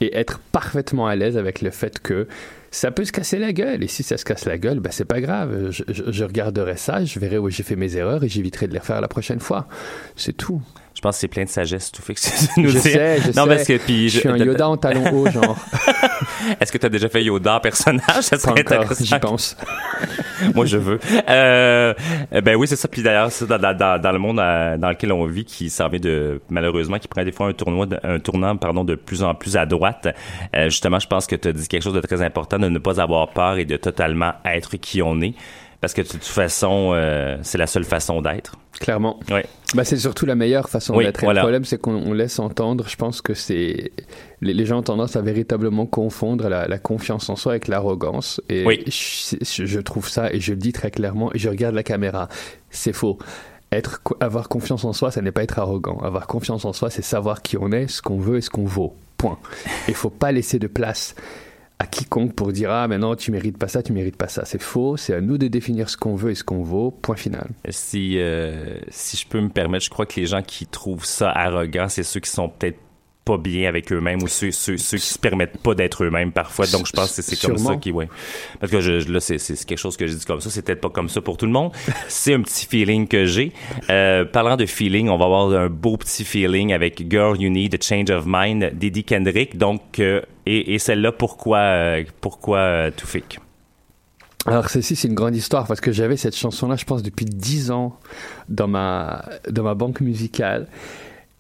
[0.03, 2.29] Et être parfaitement à l'aise avec le fait que
[2.71, 3.83] ça peut se casser la gueule.
[3.83, 5.71] Et si ça se casse la gueule, bah, c'est pas grave.
[5.71, 8.73] Je, je- je regarderai ça, je verrai où j'ai fait mes erreurs et j'éviterai de
[8.75, 9.69] les refaire la prochaine fois.
[10.17, 10.61] C'est tout.
[11.05, 12.21] Je pense que c'est plein de sagesse, tout fait que
[12.55, 13.49] tu nous Je sais, je non, sais.
[13.51, 15.55] parce que puis Je suis un Yoda en talons hauts, genre.
[16.61, 18.01] Est-ce que tu as déjà fait Yoda en personnage?
[18.23, 19.05] Ça serait intéressant.
[19.05, 19.55] j'y pense.
[20.55, 20.99] Moi, je veux.
[21.29, 21.93] Euh,
[22.43, 22.89] ben oui, c'est ça.
[22.89, 26.01] Puis d'ailleurs, c'est dans, dans- le monde euh, dans lequel on vit, qui s'en vient
[26.01, 29.35] de malheureusement, qui prend des fois un tournoi, de- un tournant, pardon, de plus en
[29.35, 30.09] plus à droite.
[30.57, 32.79] Euh, justement, je pense que tu as dit quelque chose de très important, de ne
[32.79, 35.35] pas avoir peur et de totalement être qui on est,
[35.85, 38.57] parce que de toute façon, euh, c'est la seule façon d'être.
[38.81, 39.21] Clairement.
[39.31, 39.45] Ouais.
[39.75, 41.21] Bah, c'est surtout la meilleure façon Oui, d'être.
[41.21, 41.43] Voilà.
[41.43, 43.93] Le problème, c'est qu'on on laisse entendre, je pense que c'est.
[44.41, 48.41] Les, les gens ont tendance à véritablement confondre la, la confiance en soi avec l'arrogance.
[48.49, 48.83] Et Oui.
[48.87, 52.31] je, trouve ça, et je le dis très clairement, et je regarde la caméra.
[52.71, 53.19] C'est faux.
[53.71, 55.99] Être, avoir confiance en soi, ça n'est pas être arrogant.
[55.99, 58.65] Avoir confiance en soi, c'est savoir qui on est, ce qu'on veut et ce qu'on
[58.65, 58.97] vaut.
[59.19, 59.39] Point.
[59.87, 61.15] Il faut pas laisser de place
[61.79, 64.45] à quiconque pour dire ah mais non tu mérites pas ça tu mérites pas ça.
[64.45, 66.91] C'est faux c'est à nous de définir ce qu'on veut et ce qu'on vaut.
[66.91, 67.49] Point final.
[67.69, 71.31] Si, euh, si je peux me permettre, je crois que les gens qui trouvent ça
[71.31, 72.79] arrogant, c'est ceux qui sont peut-être
[73.25, 76.67] pas bien avec eux-mêmes ou ceux, ceux, ceux qui se permettent pas d'être eux-mêmes parfois.
[76.67, 78.09] Donc, je pense que c'est comme ça qui, ouais.
[78.61, 80.51] Parce que je, je- là, c'est, c'est quelque chose que j'ai dit comme ça.
[80.51, 81.73] C'est peut-être pas comme ça pour tout le monde.
[82.09, 83.53] c'est un petit feeling que j'ai.
[83.91, 87.75] Euh, parlant de feeling, on va avoir un beau petit feeling avec Girl You Need
[87.75, 89.57] a Change of Mind d'Eddie Kendrick.
[89.57, 93.39] Donc, euh, et, et celle-là, pourquoi, euh, pourquoi euh, Toufik?
[94.47, 97.71] Alors celle-ci c'est une grande histoire parce que j'avais cette chanson-là je pense depuis 10
[97.71, 97.99] ans
[98.51, 100.67] dans ma, dans ma banque musicale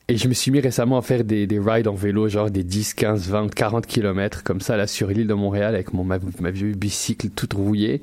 [0.09, 2.62] et je me suis mis récemment à faire des, des rides en vélo genre des
[2.62, 6.19] 10, 15, 20, 40 kilomètres comme ça là sur l'île de Montréal avec mon, ma,
[6.40, 8.03] ma vieille bicycle toute rouillée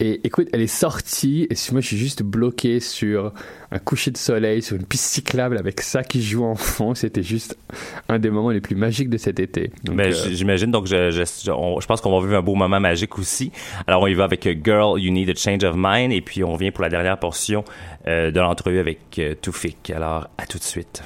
[0.00, 3.32] et écoute elle est sortie et moi je suis juste bloqué sur
[3.70, 7.22] un coucher de soleil sur une piste cyclable avec ça qui joue en fond c'était
[7.22, 7.56] juste
[8.08, 11.10] un des moments les plus magiques de cet été Donc, Ben, euh, J'imagine, donc je,
[11.10, 13.52] je, je- on- je pense qu'on va vivre un beau moment magique aussi.
[13.86, 16.42] Alors on y va avec euh, Girl, You Need a Change of Mind et puis
[16.42, 17.62] on revient pour la dernière portion
[18.08, 19.90] euh, de l'entrevue avec euh, Toufik.
[19.90, 21.02] Alors à tout de suite.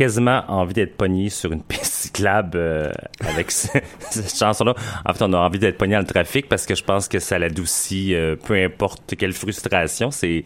[0.00, 2.90] Quasiment envie d'être pogné sur une piste cyclable euh,
[3.20, 3.68] avec ce-
[4.10, 4.74] cette chanson-là.
[5.04, 7.18] En fait, on a envie d'être pogné dans le trafic parce que je pense que
[7.18, 10.10] ça l'adoucit, euh, peu importe quelle frustration.
[10.10, 10.42] C'est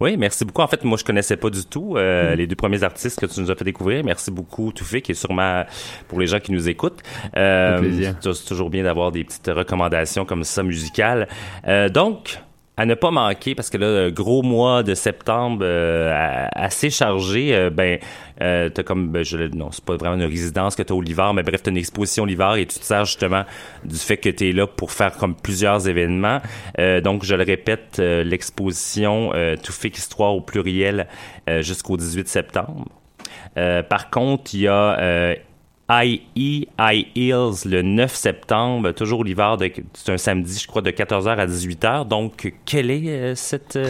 [0.00, 0.60] oui, merci beaucoup.
[0.62, 2.36] En fait, moi, je connaissais pas du tout euh, Mm-hmm.
[2.36, 4.02] les deux premiers artistes que tu nous as fait découvrir.
[4.04, 5.64] Merci beaucoup, Toufik, qui est sûrement
[6.08, 7.00] pour les gens qui nous écoutent.
[7.36, 11.28] Euh, c'est toujours bien d'avoir des petites recommandations comme ça musicales.
[11.92, 12.38] Donc,
[12.78, 17.70] à ne pas manquer, parce que là, gros mois de septembre euh, assez chargé, euh,
[17.70, 17.98] ben,
[18.42, 21.32] euh, t'as comme, ben, je, non, c'est pas vraiment une résidence que t'as au Livard,
[21.32, 23.44] mais bref, t'as une exposition Livard et tu te sers justement
[23.84, 26.40] du fait que t'es là pour faire comme plusieurs événements.
[26.78, 31.06] Euh, donc, je le répète, euh, l'exposition Tout fait histoire au pluriel
[31.60, 32.86] jusqu'au 18 septembre.
[33.54, 35.36] Par contre, il y a
[35.88, 39.56] IE, I Hills le 9 septembre, toujours l'hiver,
[39.94, 42.08] c'est un samedi, je crois, de 14h à 18h.
[42.08, 43.76] Donc, quel est euh, cette...
[43.76, 43.88] euh,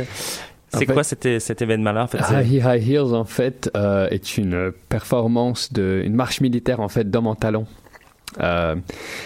[0.68, 2.18] c'est quoi cet, cet événement-là, en fait?
[2.30, 7.10] High, High Heels, en fait, euh, est une performance, de, une marche militaire, en fait,
[7.10, 7.66] d'homme en talon.
[8.40, 8.76] Euh,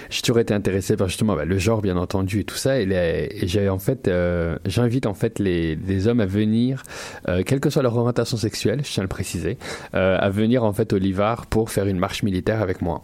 [0.08, 2.80] j'ai toujours été intéressé par justement bah, le genre, bien entendu, et tout ça.
[2.80, 6.82] Et, j'ai en fait, euh, j'invite en fait les, les hommes à venir,
[7.28, 9.58] euh, quelle que soit leur orientation sexuelle, je tiens à le préciser,
[9.92, 13.02] à venir en fait au Livard pour faire une marche militaire avec moi.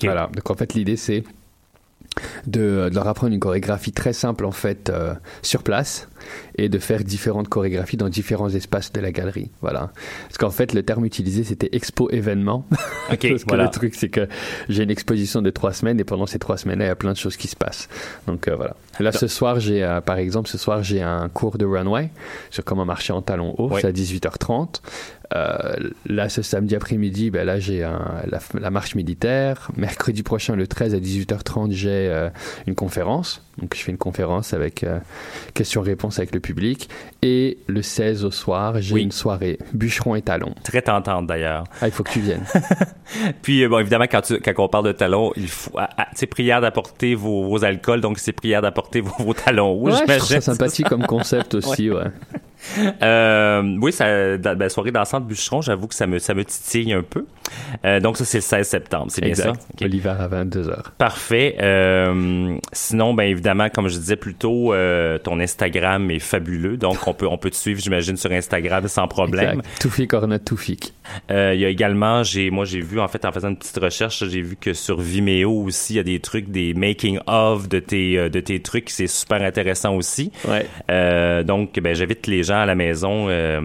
[0.00, 0.30] Voilà.
[0.34, 1.24] Donc en fait, l'idée c'est
[2.46, 6.08] de, de leur apprendre une chorégraphie très simple en fait euh, sur place
[6.56, 9.50] et de faire différentes chorégraphies dans différents espaces de la galerie.
[9.60, 9.90] Voilà.
[10.28, 12.64] Parce qu'en fait, le terme utilisé c'était expo événement.
[13.12, 13.64] OK, Parce que voilà.
[13.64, 14.28] le truc c'est que
[14.68, 17.12] j'ai une exposition de trois semaines et pendant ces trois semaines il y a plein
[17.12, 17.88] de choses qui se passent.
[18.26, 18.76] Donc euh, voilà.
[19.00, 22.10] Là ce soir j'ai euh, par exemple ce soir j'ai un cours de runway
[22.50, 23.70] sur comment marcher en talons hauts.
[23.72, 23.80] Oui.
[23.80, 24.80] C'est à 18h30.
[25.34, 25.76] Euh,
[26.06, 29.70] là, ce samedi après-midi, ben là, j'ai la, la marche militaire.
[29.76, 32.28] Mercredi prochain, le 13 à 18h30, j'ai euh,
[32.66, 33.42] une conférence.
[33.58, 34.98] Donc, je fais une conférence avec euh,
[35.54, 36.88] questions-réponses avec le public.
[37.22, 39.02] Et le 16 au soir, j'ai Oui.
[39.02, 40.54] une soirée bûcheron et talons.
[40.64, 41.64] Très tentante, d'ailleurs.
[41.80, 42.44] Ah, il faut que tu viennes.
[43.42, 45.72] Puis, bon, évidemment, quand, tu, quand on parle de talons, il faut...
[46.14, 50.00] c'est prière d'apporter vos, vos alcools, donc c'est prière d'apporter vos, vos talons rouges, ouais,
[50.08, 52.04] je trouve ça sympathique comme concept aussi, ouais.
[53.02, 56.92] Euh, oui, ça, dans, ben, soirée dansante bûcheron, j'avoue que ça me, ça me titille
[56.92, 57.26] un peu.
[57.84, 59.50] Euh, donc, ça, c'est le 16 septembre, c'est bien ça?
[59.50, 59.82] Ok.
[59.82, 60.82] Oliver à 22h.
[60.98, 61.56] Parfait.
[61.60, 66.76] Euh, sinon, ben évidemment, comme je disais plus tôt, euh, ton Instagram est fabuleux.
[66.76, 69.62] Donc, on peut, on peut te suivre, j'imagine, sur Instagram sans problème.
[69.80, 70.92] Toufik Ornat Toufik.
[71.30, 74.24] Il y a également, j'ai, moi, j'ai vu, en fait, en faisant une petite recherche,
[74.28, 77.80] j'ai vu que sur Vimeo aussi, il y a des trucs, des making of de
[77.80, 78.90] tes, de tes trucs.
[78.90, 80.30] C'est super intéressant aussi.
[80.46, 81.42] Ouais.
[81.44, 83.26] Donc, ben, j'invite les gens à la maison.
[83.28, 83.60] euh,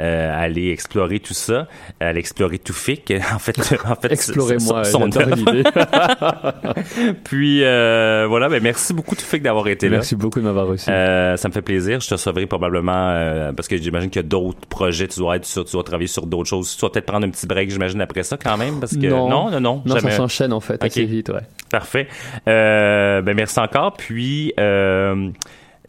[0.00, 1.66] euh, aller explorer tout ça,
[1.98, 3.12] aller explorer tout FIC.
[3.34, 5.62] En fait, en fait, Explorez-moi, son- l'idée.
[7.24, 9.96] Puis euh, voilà, ben merci beaucoup Toufik d'avoir été là.
[9.96, 10.88] Merci beaucoup de m'avoir reçu.
[10.90, 12.00] Euh, ça me fait plaisir.
[12.00, 15.06] Je te recevrai probablement parce que j'imagine qu'il y a d'autres projets.
[15.08, 16.74] Tu dois être sur, tu dois travailler sur d'autres choses.
[16.74, 19.28] Tu dois peut-être prendre un petit break, j'imagine après ça quand même, parce que Non.
[19.28, 20.84] non, non, non, non, ça s'enchaîne en fait Ok.
[20.86, 21.42] assez vite, ouais.
[21.70, 22.08] Parfait.
[22.46, 23.92] Ben merci encore.
[23.94, 25.28] Puis euh,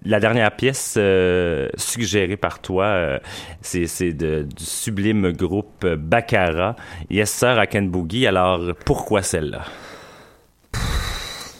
[0.03, 3.19] la dernière pièce euh, suggérée par toi, euh,
[3.61, 6.75] c'est du sublime groupe Baccara.
[7.09, 8.27] Yes Sir à Boogie.
[8.27, 9.63] Alors pourquoi celle-là?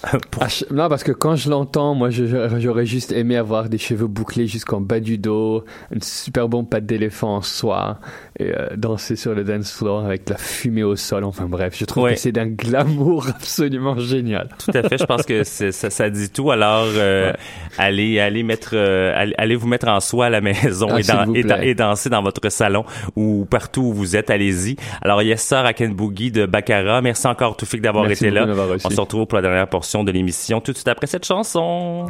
[0.42, 4.48] Ah, non, parce que quand je l'entends, moi, j'aurais juste aimé avoir des cheveux bouclés
[4.48, 8.00] jusqu'en bas du dos, une super bonne patte d'éléphant en soie,
[8.40, 11.24] et euh, danser sur le dance floor avec la fumée au sol.
[11.24, 12.14] Enfin bref, je trouve Ouais.
[12.16, 14.50] que c'est d'un glamour absolument génial.
[14.58, 14.98] Tout à fait.
[14.98, 16.50] Je pense que ça, ça dit tout.
[16.50, 17.32] Alors, euh,
[17.78, 21.26] allez, allez mettre, euh, allez, allez vous mettre en soi à la maison Ah,
[21.62, 22.86] et, danser dans votre salon
[23.16, 24.32] ou partout où vous êtes.
[24.32, 24.78] Allez-y.
[25.04, 27.02] Alors, Yes Sir à Ken Boogie de Baccara.
[27.02, 28.48] Merci encore, Toufik, d'avoir été là.
[28.84, 32.08] On se retrouve pour la dernière portion de l'émission tout de suite après cette chanson.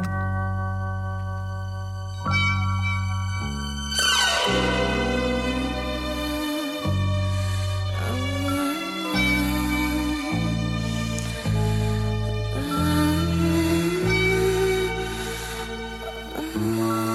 [16.62, 17.11] Mister,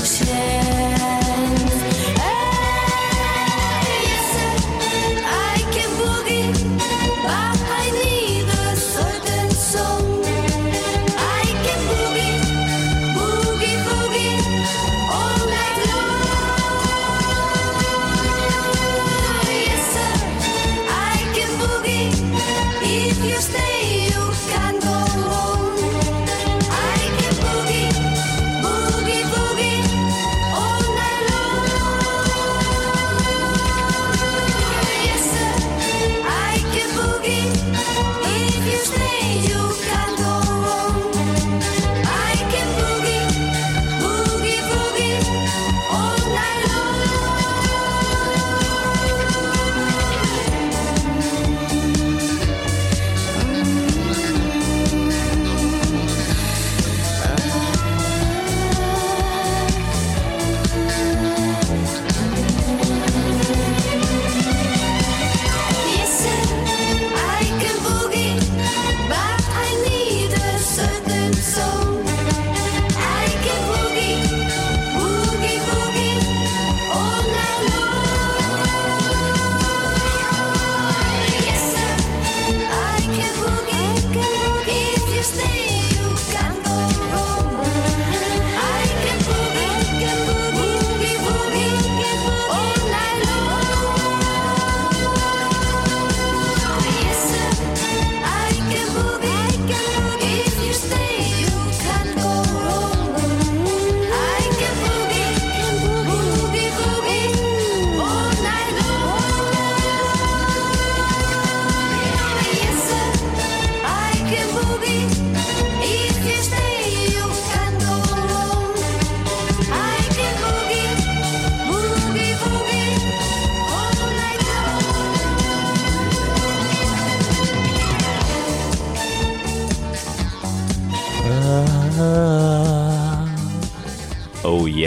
[0.00, 0.69] you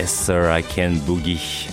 [0.04, 1.70] yes sir, I can boogie.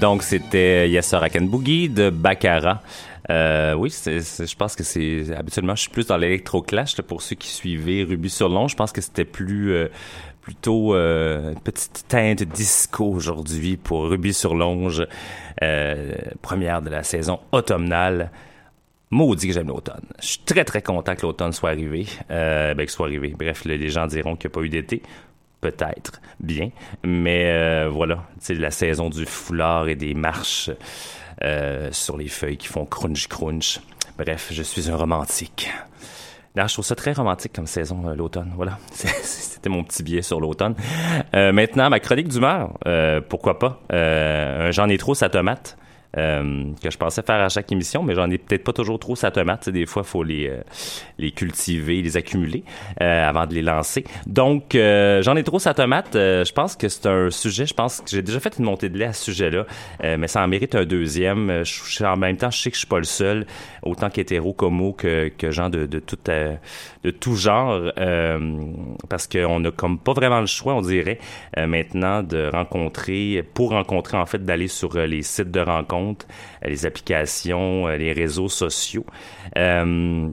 [0.00, 2.80] Donc c'était Yes sir, I can boogie de Baccarat.
[3.28, 7.04] Euh, oui, c'est, c'est- je pense que c'est habituellement je suis plus dans l'électroclash là,
[7.04, 8.68] pour ceux qui suivaient Ruby sur Long.
[8.68, 9.88] Je pense que c'était plus euh,
[10.40, 15.06] plutôt euh, une petite teinte disco aujourd'hui pour Ruby sur Longe,
[15.62, 18.30] euh, première de la saison automnale.
[19.10, 20.04] Maudit que j'aime l'automne.
[20.20, 22.06] Je suis très très content que l'automne soit arrivé.
[22.30, 23.34] Euh, ben, qu'il soit arrivé.
[23.38, 25.02] Bref, le- les gens diront qu'il n'y a pas eu d'été.
[25.60, 26.20] Peut-être.
[26.40, 26.70] Bien.
[27.02, 30.70] Mais euh, voilà, c'est la saison du foulard et des marches
[31.42, 33.80] euh, sur les feuilles qui font crunch crunch.
[34.18, 35.70] Bref, je suis un romantique.
[36.54, 38.52] D'ailleurs, je trouve ça très romantique comme saison, euh, l'automne.
[38.56, 40.74] Voilà, c'était mon petit billet sur l'automne.
[41.32, 42.78] Maintenant, ma chronique d'humeur.
[43.28, 43.80] Pourquoi pas?
[44.70, 45.76] J'en ai trop, sa tomate.
[46.16, 49.14] Euh, que je pensais faire à chaque émission, mais j'en ai peut-être pas toujours trop
[49.14, 49.68] sa tomate.
[49.68, 50.62] Des fois, il faut les, euh,
[51.18, 52.64] les cultiver, les accumuler
[53.02, 54.04] euh, avant de les lancer.
[54.26, 56.14] Donc, j'en ai trop sa tomate.
[56.14, 58.98] Je pense que c'est un sujet, je pense que j'ai déjà fait une montée de
[58.98, 59.66] lait à ce sujet-là,
[60.02, 61.62] mais ça en mérite un deuxième.
[62.00, 63.46] En même temps, je sais que je suis pas le seul,
[63.82, 66.18] autant qu'hétéro, como, que, que gens de, de, tout,
[67.04, 67.92] de tout genre,
[69.08, 71.18] parce qu'on a comme pas vraiment le choix, on dirait,
[71.56, 76.86] maintenant de rencontrer, pour rencontrer, en fait, d'aller sur les sites de rencontres, euh, les
[76.86, 79.04] applications, euh, les réseaux sociaux.
[79.56, 80.28] Euh,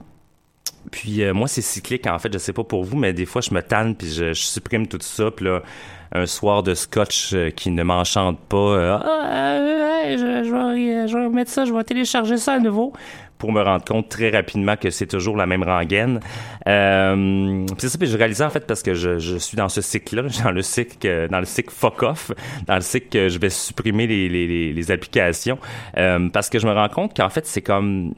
[0.92, 2.32] Puis moi, c'est cyclique, en fait.
[2.32, 4.88] Je sais pas pour vous, mais des fois, je me tanne, puis je, je supprime
[4.88, 5.32] tout ça.
[5.32, 5.64] Puis là,
[6.12, 11.18] un soir de scotch euh, qui ne m'enchante pas, euh, ah, euh, je, vais, je
[11.18, 12.94] vais mettre ça, je vais télécharger ça à nouveau
[13.38, 16.22] pour me rendre compte très rapidement que c'est toujours la même rengaine.
[16.68, 20.24] Euh, c'est ça, puis je réalisais en fait parce que je, suis dans ce cycle-là,
[20.44, 22.32] dans le cycle, dans le cycle fuck off,
[22.66, 25.58] dans le cycle que je vais supprimer les, applications,
[25.94, 28.14] parce que je me rends compte qu'en fait c'est comme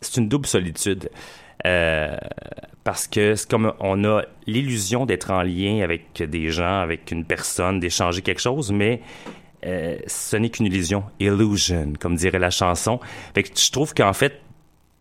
[0.00, 1.08] c'est une double solitude.
[1.66, 2.16] Euh,
[2.84, 7.24] parce que c'est comme on a l'illusion d'être en lien avec des gens, avec une
[7.24, 9.00] personne, d'échanger quelque chose, mais
[9.66, 13.00] euh, ce n'est qu'une illusion, illusion, comme dirait la chanson.
[13.34, 14.40] Fait que je trouve qu'en fait,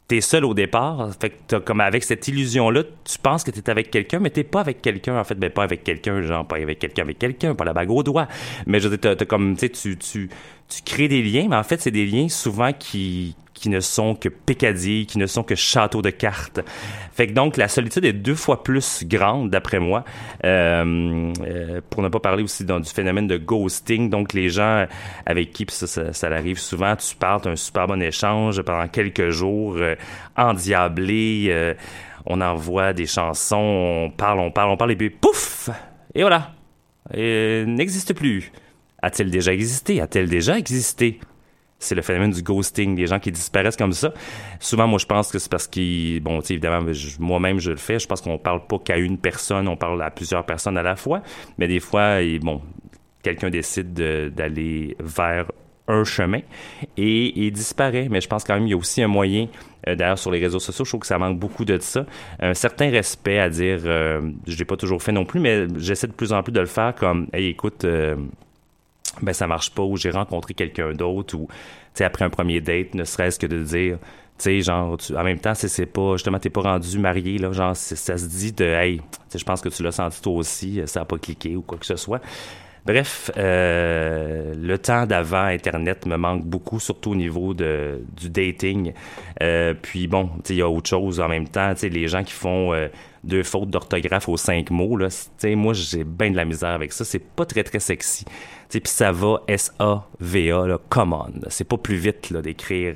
[0.08, 1.12] t'es seul au départ.
[1.20, 4.44] Fait que t'as comme avec cette illusion-là, tu penses que t'es avec quelqu'un, mais t'es
[4.44, 5.20] pas avec quelqu'un.
[5.20, 7.92] En fait, ben pas avec quelqu'un, genre pas avec quelqu'un, avec quelqu'un, pas la bague
[7.92, 8.28] au doigt.
[8.66, 11.82] Mais je veux dire, t'as, comme, tu, tu, tu crées des liens, mais en fait,
[11.82, 16.02] c'est des liens souvent qui qui ne sont que peccadilles, qui ne sont que châteaux
[16.02, 16.62] de cartes.
[17.12, 20.04] Fait que donc, la solitude est deux fois plus grande, d'après moi.
[20.46, 24.10] Euh, euh, pour ne pas parler aussi du phénomène de ghosting.
[24.10, 24.86] Donc, les gens
[25.26, 29.30] avec qui, ça, ça, ça arrive souvent, tu parles, un super bon échange pendant quelques
[29.30, 29.96] jours, euh,
[30.36, 31.74] endiablé, euh,
[32.26, 35.70] on envoie des chansons, on parle, on parle, on parle, et puis pouf!
[36.14, 36.52] Et voilà!
[37.16, 38.52] N'existe plus.
[39.02, 40.02] A-t-il déjà existé?
[40.02, 41.20] A-t-elle déjà existé?
[41.80, 44.14] C'est le phénomène du ghosting, des gens qui disparaissent comme ça.
[44.60, 47.78] Souvent, moi, je pense que c'est parce qu'ils, bon, tu sais, évidemment, moi-même, je le
[47.78, 48.00] fais.
[48.00, 50.96] Je pense qu'on parle pas qu'à une personne, on parle à plusieurs personnes à la
[50.96, 51.22] fois.
[51.58, 52.62] Mais des fois, bon,
[53.22, 55.46] quelqu'un décide de- d'aller vers
[55.88, 56.40] un chemin
[56.98, 58.08] et il disparaît.
[58.10, 59.48] Mais je pense quand même qu'il y a aussi un moyen,
[59.88, 62.06] euh, d'ailleurs sur les réseaux sociaux, je trouve que ça manque beaucoup de ça,
[62.40, 66.08] un certain respect à dire, euh, je l'ai pas toujours fait non plus, mais j'essaie
[66.08, 68.18] de plus en plus de le faire comme, hey, écoute, euh,
[69.22, 71.48] ben ça marche pas ou j'ai rencontré quelqu'un d'autre ou
[72.00, 73.98] après un premier date ne serait-ce que de dire
[74.38, 77.40] tu sais genre tu- en même temps c'est c'est pas justement t'es pas rendu marié
[77.40, 79.02] là genre ça se dit de hey
[79.36, 81.86] je pense que tu l'as senti toi aussi ça a pas cliqué ou quoi que
[81.86, 82.22] ce soit
[82.86, 88.94] Bref, euh, le temps d'avant Internet me manque beaucoup, surtout au niveau de, du dating.
[89.44, 91.74] Euh, puis bon, il y a autre chose en même temps.
[91.84, 92.88] Les gens qui font euh,
[93.26, 95.10] deux fautes d'orthographe aux cinq mots, là,
[95.56, 97.04] moi, j'ai bien de la misère avec ça.
[97.04, 98.24] C'est pas très, très sexy.
[98.70, 101.40] Puis ça va S-A-V-A, là, come on.
[101.42, 101.48] là.
[101.50, 102.96] C'est pas plus vite, d'écrire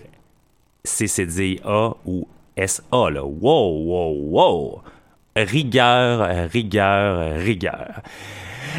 [0.84, 3.24] C-C-D-A ou S-A, là.
[3.24, 4.82] Wow, wow, wow.
[5.36, 8.02] Rigueur, rigueur, rigueur.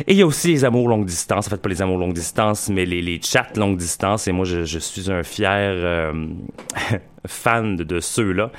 [0.06, 1.46] Et il y a aussi les amours longue distance.
[1.46, 4.28] En fait, pas les amours longue distance, mais les, les chats longue distance.
[4.28, 6.26] Et moi, je, je suis un fier euh,
[7.26, 8.50] fan de, ceux-là.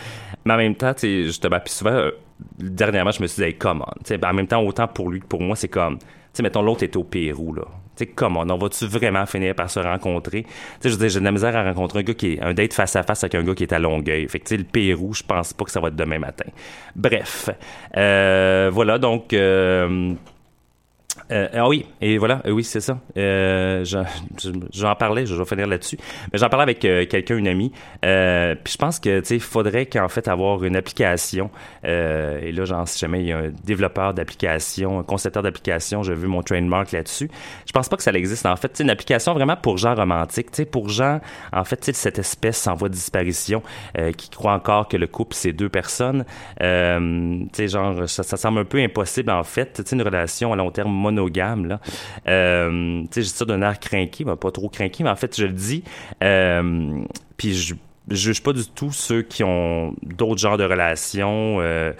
[0.45, 2.11] Mais en même temps, sais, justement, puis souvent, euh,
[2.59, 3.57] dernièrement, je me suis dit, hey,
[4.17, 6.61] ben, en même temps, autant pour lui que pour moi, c'est comme, tu sais, mettons,
[6.61, 7.63] l'autre est au Pérou, là.
[7.95, 10.45] Tu sais, come on, va-tu vraiment finir par se rencontrer?
[10.83, 12.73] Je veux dire, j'ai de la misère à rencontrer un gars qui est, un date
[12.73, 14.27] face à face avec un gars qui est à Longueuil.
[14.27, 16.45] Fait que, le Pérou, je pense pas que ça va être demain matin.
[16.95, 17.49] Bref.
[17.95, 20.13] Euh, voilà, donc, euh,
[21.31, 22.99] euh, ah oui, et voilà, euh, oui, c'est ça.
[23.17, 23.97] Euh, je-
[24.73, 25.97] j'en parlais, je vais finir là-dessus.
[26.31, 27.71] Mais j'en parlais avec quelqu'un, une amie.
[28.01, 31.49] Puis je pense que, tu sais, faudrait qu'en fait avoir une application.
[31.83, 36.13] et là, genre, si jamais il y a un développeur d'application, un concepteur d'application, j'ai
[36.13, 37.29] vu mon trademark là-dessus.
[37.65, 38.45] Je pense pas que ça existe.
[38.45, 41.19] En fait, sais, une application vraiment pour gens romantiques, tu sais, pour gens,
[41.51, 43.61] en fait, cette espèce en voie de disparition
[44.17, 46.25] qui croit encore que le couple, c'est deux personnes.
[46.59, 46.65] Tu
[47.53, 49.81] sais, genre, ça, ça semble un peu impossible, en fait.
[49.85, 51.79] Tu une relation à long terme monogame, là.
[52.27, 55.45] Euh, je dis ça d'un air craqué, mais pas trop craqué, mais en fait, je
[55.45, 55.83] le dis.
[56.23, 57.03] Euh,
[57.37, 57.75] puis je
[58.09, 61.93] je juge pas du tout ceux qui ont d'autres genres de relations, euh,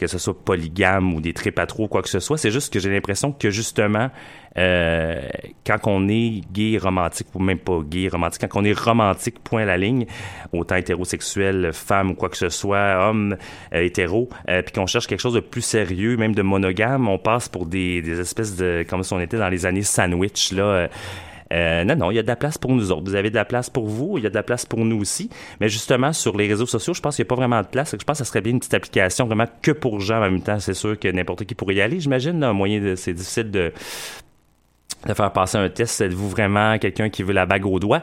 [0.00, 2.38] que ce soit polygame ou des trépatros, quoi que ce soit.
[2.38, 4.08] C'est juste que j'ai l'impression que justement,
[4.56, 5.28] euh,
[5.66, 9.62] quand on est gay, romantique, ou même pas gay, romantique, quand on est romantique, point
[9.62, 10.06] à la ligne,
[10.54, 13.36] autant hétérosexuel, femme ou quoi que ce soit, homme,
[13.74, 17.18] euh, hétéro, euh, puis qu'on cherche quelque chose de plus sérieux, même de monogame, on
[17.18, 20.88] passe pour des, des espèces de, comme si on était dans les années sandwich, là.
[21.52, 23.04] Euh, non, non, il y a de la place pour nous autres.
[23.04, 25.00] Vous avez de la place pour vous, il y a de la place pour nous
[25.00, 25.30] aussi.
[25.60, 27.96] Mais justement, sur les réseaux sociaux, je pense qu'il n'y a pas vraiment de place.
[27.98, 30.18] Je pense que ça serait bien une petite application vraiment que pour gens.
[30.18, 32.42] En même temps, c'est sûr que n'importe qui pourrait y aller, j'imagine.
[32.44, 33.72] Un moyen de, c'est difficile de,
[35.06, 36.00] de faire passer un test.
[36.00, 38.02] Êtes-vous vraiment quelqu'un qui veut la bague au doigt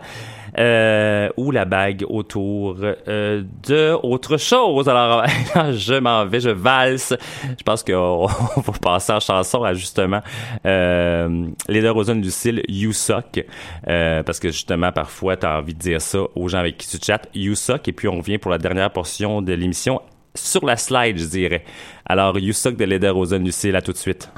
[0.58, 4.90] euh, ou la bague autour euh, de autre chose?
[4.90, 5.26] Alors,
[5.72, 7.16] je m'en vais, je valse.
[7.58, 7.94] Je pense qu'on
[8.56, 10.22] on va passer en chanson à justement
[10.66, 13.44] euh, Leda Rosen Lucille, You Suck.
[13.88, 16.88] Euh, parce que justement, parfois, tu as envie de dire ça aux gens avec qui
[16.88, 17.30] tu chattes.
[17.36, 17.88] You Suck.
[17.88, 20.02] Et puis, on revient pour la dernière portion de l'émission
[20.34, 21.64] sur la slide, je dirais.
[22.06, 24.30] Alors, You Suck de Leda Rosen Lucille, à tout de suite.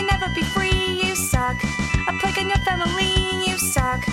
[0.00, 1.00] You'll never be free.
[1.02, 1.56] You suck,
[2.08, 3.12] a plague in your family.
[3.46, 4.04] You suck.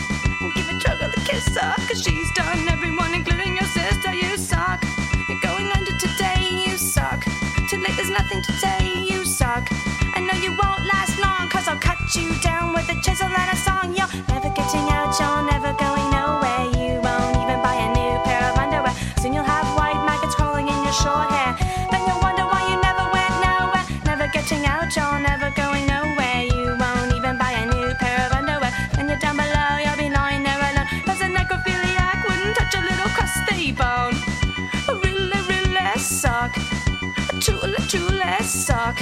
[0.55, 4.13] Give a chug of the kiss up, cause she's done everyone, including your sister.
[4.13, 4.83] You suck.
[5.29, 6.65] You're going under today.
[6.65, 7.23] You suck.
[7.69, 9.05] Too late, there's nothing to say.
[9.09, 9.67] You suck.
[10.15, 13.51] I know you won't last long, cause I'll cut you down with a chisel and
[13.51, 13.95] a song.
[13.95, 15.96] You're never getting out, you're never going
[38.67, 38.97] suck.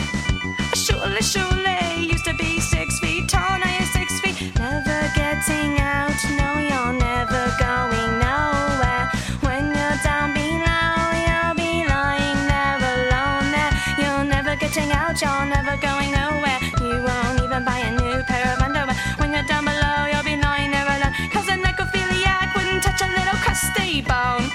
[0.76, 4.38] Surely, surely used to be six feet tall, now you're six feet.
[4.60, 9.06] Never getting out, no, you're never going nowhere.
[9.42, 10.94] When you're down below,
[11.26, 13.74] you'll be lying there alone there.
[14.02, 16.60] You're never getting out, you're never going nowhere.
[16.86, 18.96] You won't even buy a new pair of underwear.
[19.18, 21.16] When you're down below, you'll be lying there alone.
[21.34, 24.46] Cause a necrophiliac wouldn't touch a little crusty bone.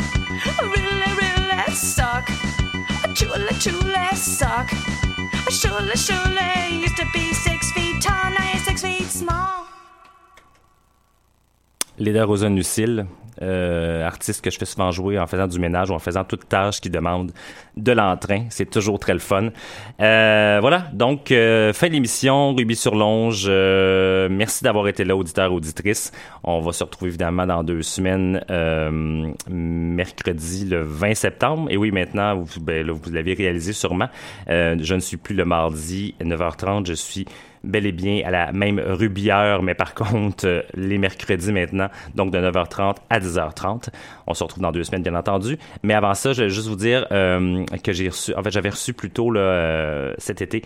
[0.74, 2.30] Really, really suck.
[3.16, 4.80] Truly, truly suck.
[5.70, 9.68] Surely, surely used to be six feet tall, now you're six feet small.
[11.96, 13.06] Leda Rosa-Nucil,
[13.43, 16.49] euh, artiste que je fais souvent jouer en faisant du ménage ou en faisant toute
[16.49, 17.32] tâche qui demande
[17.76, 18.45] de l'entrain.
[18.51, 19.49] C'est toujours très le fun.
[20.01, 23.47] Euh, voilà, donc euh, fin de l'émission, Ruby sur Longe.
[23.49, 26.12] Euh, merci d'avoir été là, auditeur, auditrice.
[26.45, 31.68] On va se retrouver évidemment dans deux semaines, euh, mercredi le 20 septembre.
[31.70, 34.09] Et oui, maintenant, vous, ben, vous l'avez réalisé sûrement.
[34.49, 37.26] Je ne suis plus le mardi 9h30, je suis
[37.64, 42.30] bel et bien à la même rubière, mais par contre, euh, les mercredis maintenant, donc
[42.32, 43.88] de 9h30 à 10h30.
[44.26, 45.58] On se retrouve dans deux semaines, bien entendu.
[45.82, 48.70] Mais avant ça, je vais juste vous dire euh, que j'ai reçu, en fait, j'avais
[48.70, 50.62] reçu plus tôt là, euh, cet été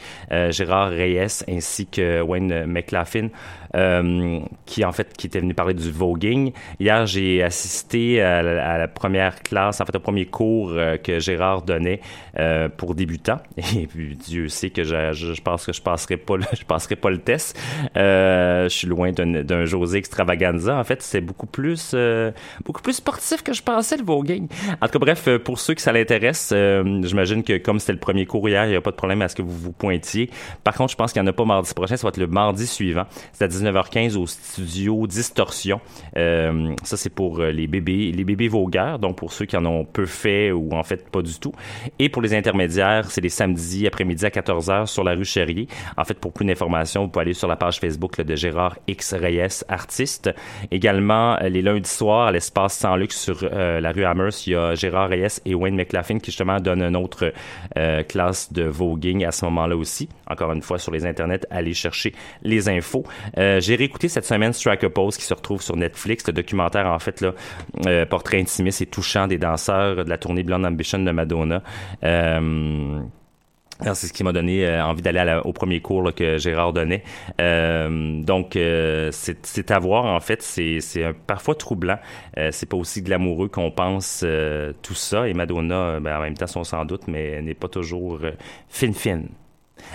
[0.51, 3.29] Gérard Reyes ainsi que Wayne McLaughlin,
[3.75, 6.53] euh, qui en fait qui était venu parler du voguing.
[6.81, 11.63] Hier, j'ai assisté à la, première classe, en fait, au premier cours euh, que Gérard
[11.63, 12.01] donnait
[12.39, 13.41] euh, pour débutants.
[13.77, 17.19] Et puis Dieu sait que je, pense que je passerai pas je passerai pas le
[17.19, 17.59] test.
[17.95, 20.77] Je suis loin d'un José extravaganza.
[20.77, 21.95] En fait, c'est beaucoup plus
[22.65, 24.49] beaucoup plus sportif que je pensais le voguing.
[24.81, 28.27] En tout cas, bref, pour ceux que ça l'intéresse, j'imagine que comme c'était le premier
[28.27, 30.31] cours hier, il n'y a pas de problème à ce que vous vous pointiez.
[30.63, 31.97] Par contre, je pense qu'il n'y en a pas mardi prochain.
[31.97, 33.05] Ça va être le mardi suivant.
[33.33, 35.81] C'est à 19h15 au studio Distorsion.
[36.17, 38.99] Euh, ça, c'est pour euh, les bébés, les bébés vogueurs.
[38.99, 41.53] Donc, pour ceux qui en ont peu fait ou en fait pas du tout.
[41.99, 45.69] Et pour les intermédiaires, c'est les samedis après-midi à 14h sur la rue Cherrier.
[45.97, 49.15] En fait, pour plus d'informations, vous pouvez aller sur la page Facebook de Gérard X
[49.15, 50.31] Reyes, artiste.
[50.71, 54.57] Également, euh, les lundis soirs, à l'espace sans luxe sur la rue Amherst, il y
[54.57, 57.33] a Gérard Reyes et Wayne McLaughlin qui justement donnent une autre
[58.09, 60.09] classe de voguing à ce moment-là aussi.
[60.29, 63.05] Encore une fois, sur les internets, allez chercher les infos.
[63.61, 66.99] J'ai réécouté cette semaine Strike a Pose qui se retrouve sur Netflix, le documentaire en
[66.99, 67.33] fait là,
[67.87, 71.63] euh, portrait intimiste et touchant des danseurs de la tournée Blonde Ambition de Madonna.
[72.03, 73.01] Euh,
[73.81, 77.03] c'est ce qui m'a donné euh, envie d'aller au premier cours que Gérard donnait.
[77.41, 80.43] Euh, donc, euh, c'est à voir, en fait.
[80.43, 80.79] C'est
[81.27, 81.99] parfois troublant.
[82.39, 85.29] Euh, c'est pas aussi glamoureux qu'on pense euh, tout ça.
[85.29, 88.31] Et Madonna, euh, ben, en même temps, son sans doute, mais n'est pas toujours euh,
[88.69, 89.29] fine-fine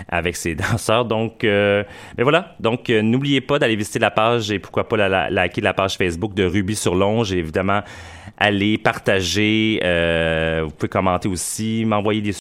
[0.08, 1.04] avec ses danseurs.
[1.04, 1.82] Donc, euh,
[2.16, 2.54] mais voilà.
[2.60, 5.74] Donc, euh, n'oubliez pas d'aller visiter la page et pourquoi pas la, la, liker la
[5.74, 7.32] page Facebook de Ruby sur Longe.
[7.32, 7.82] Et évidemment,
[8.38, 9.80] allez partager.
[9.84, 12.28] euh, vous pouvez commenter aussi, m'envoyer des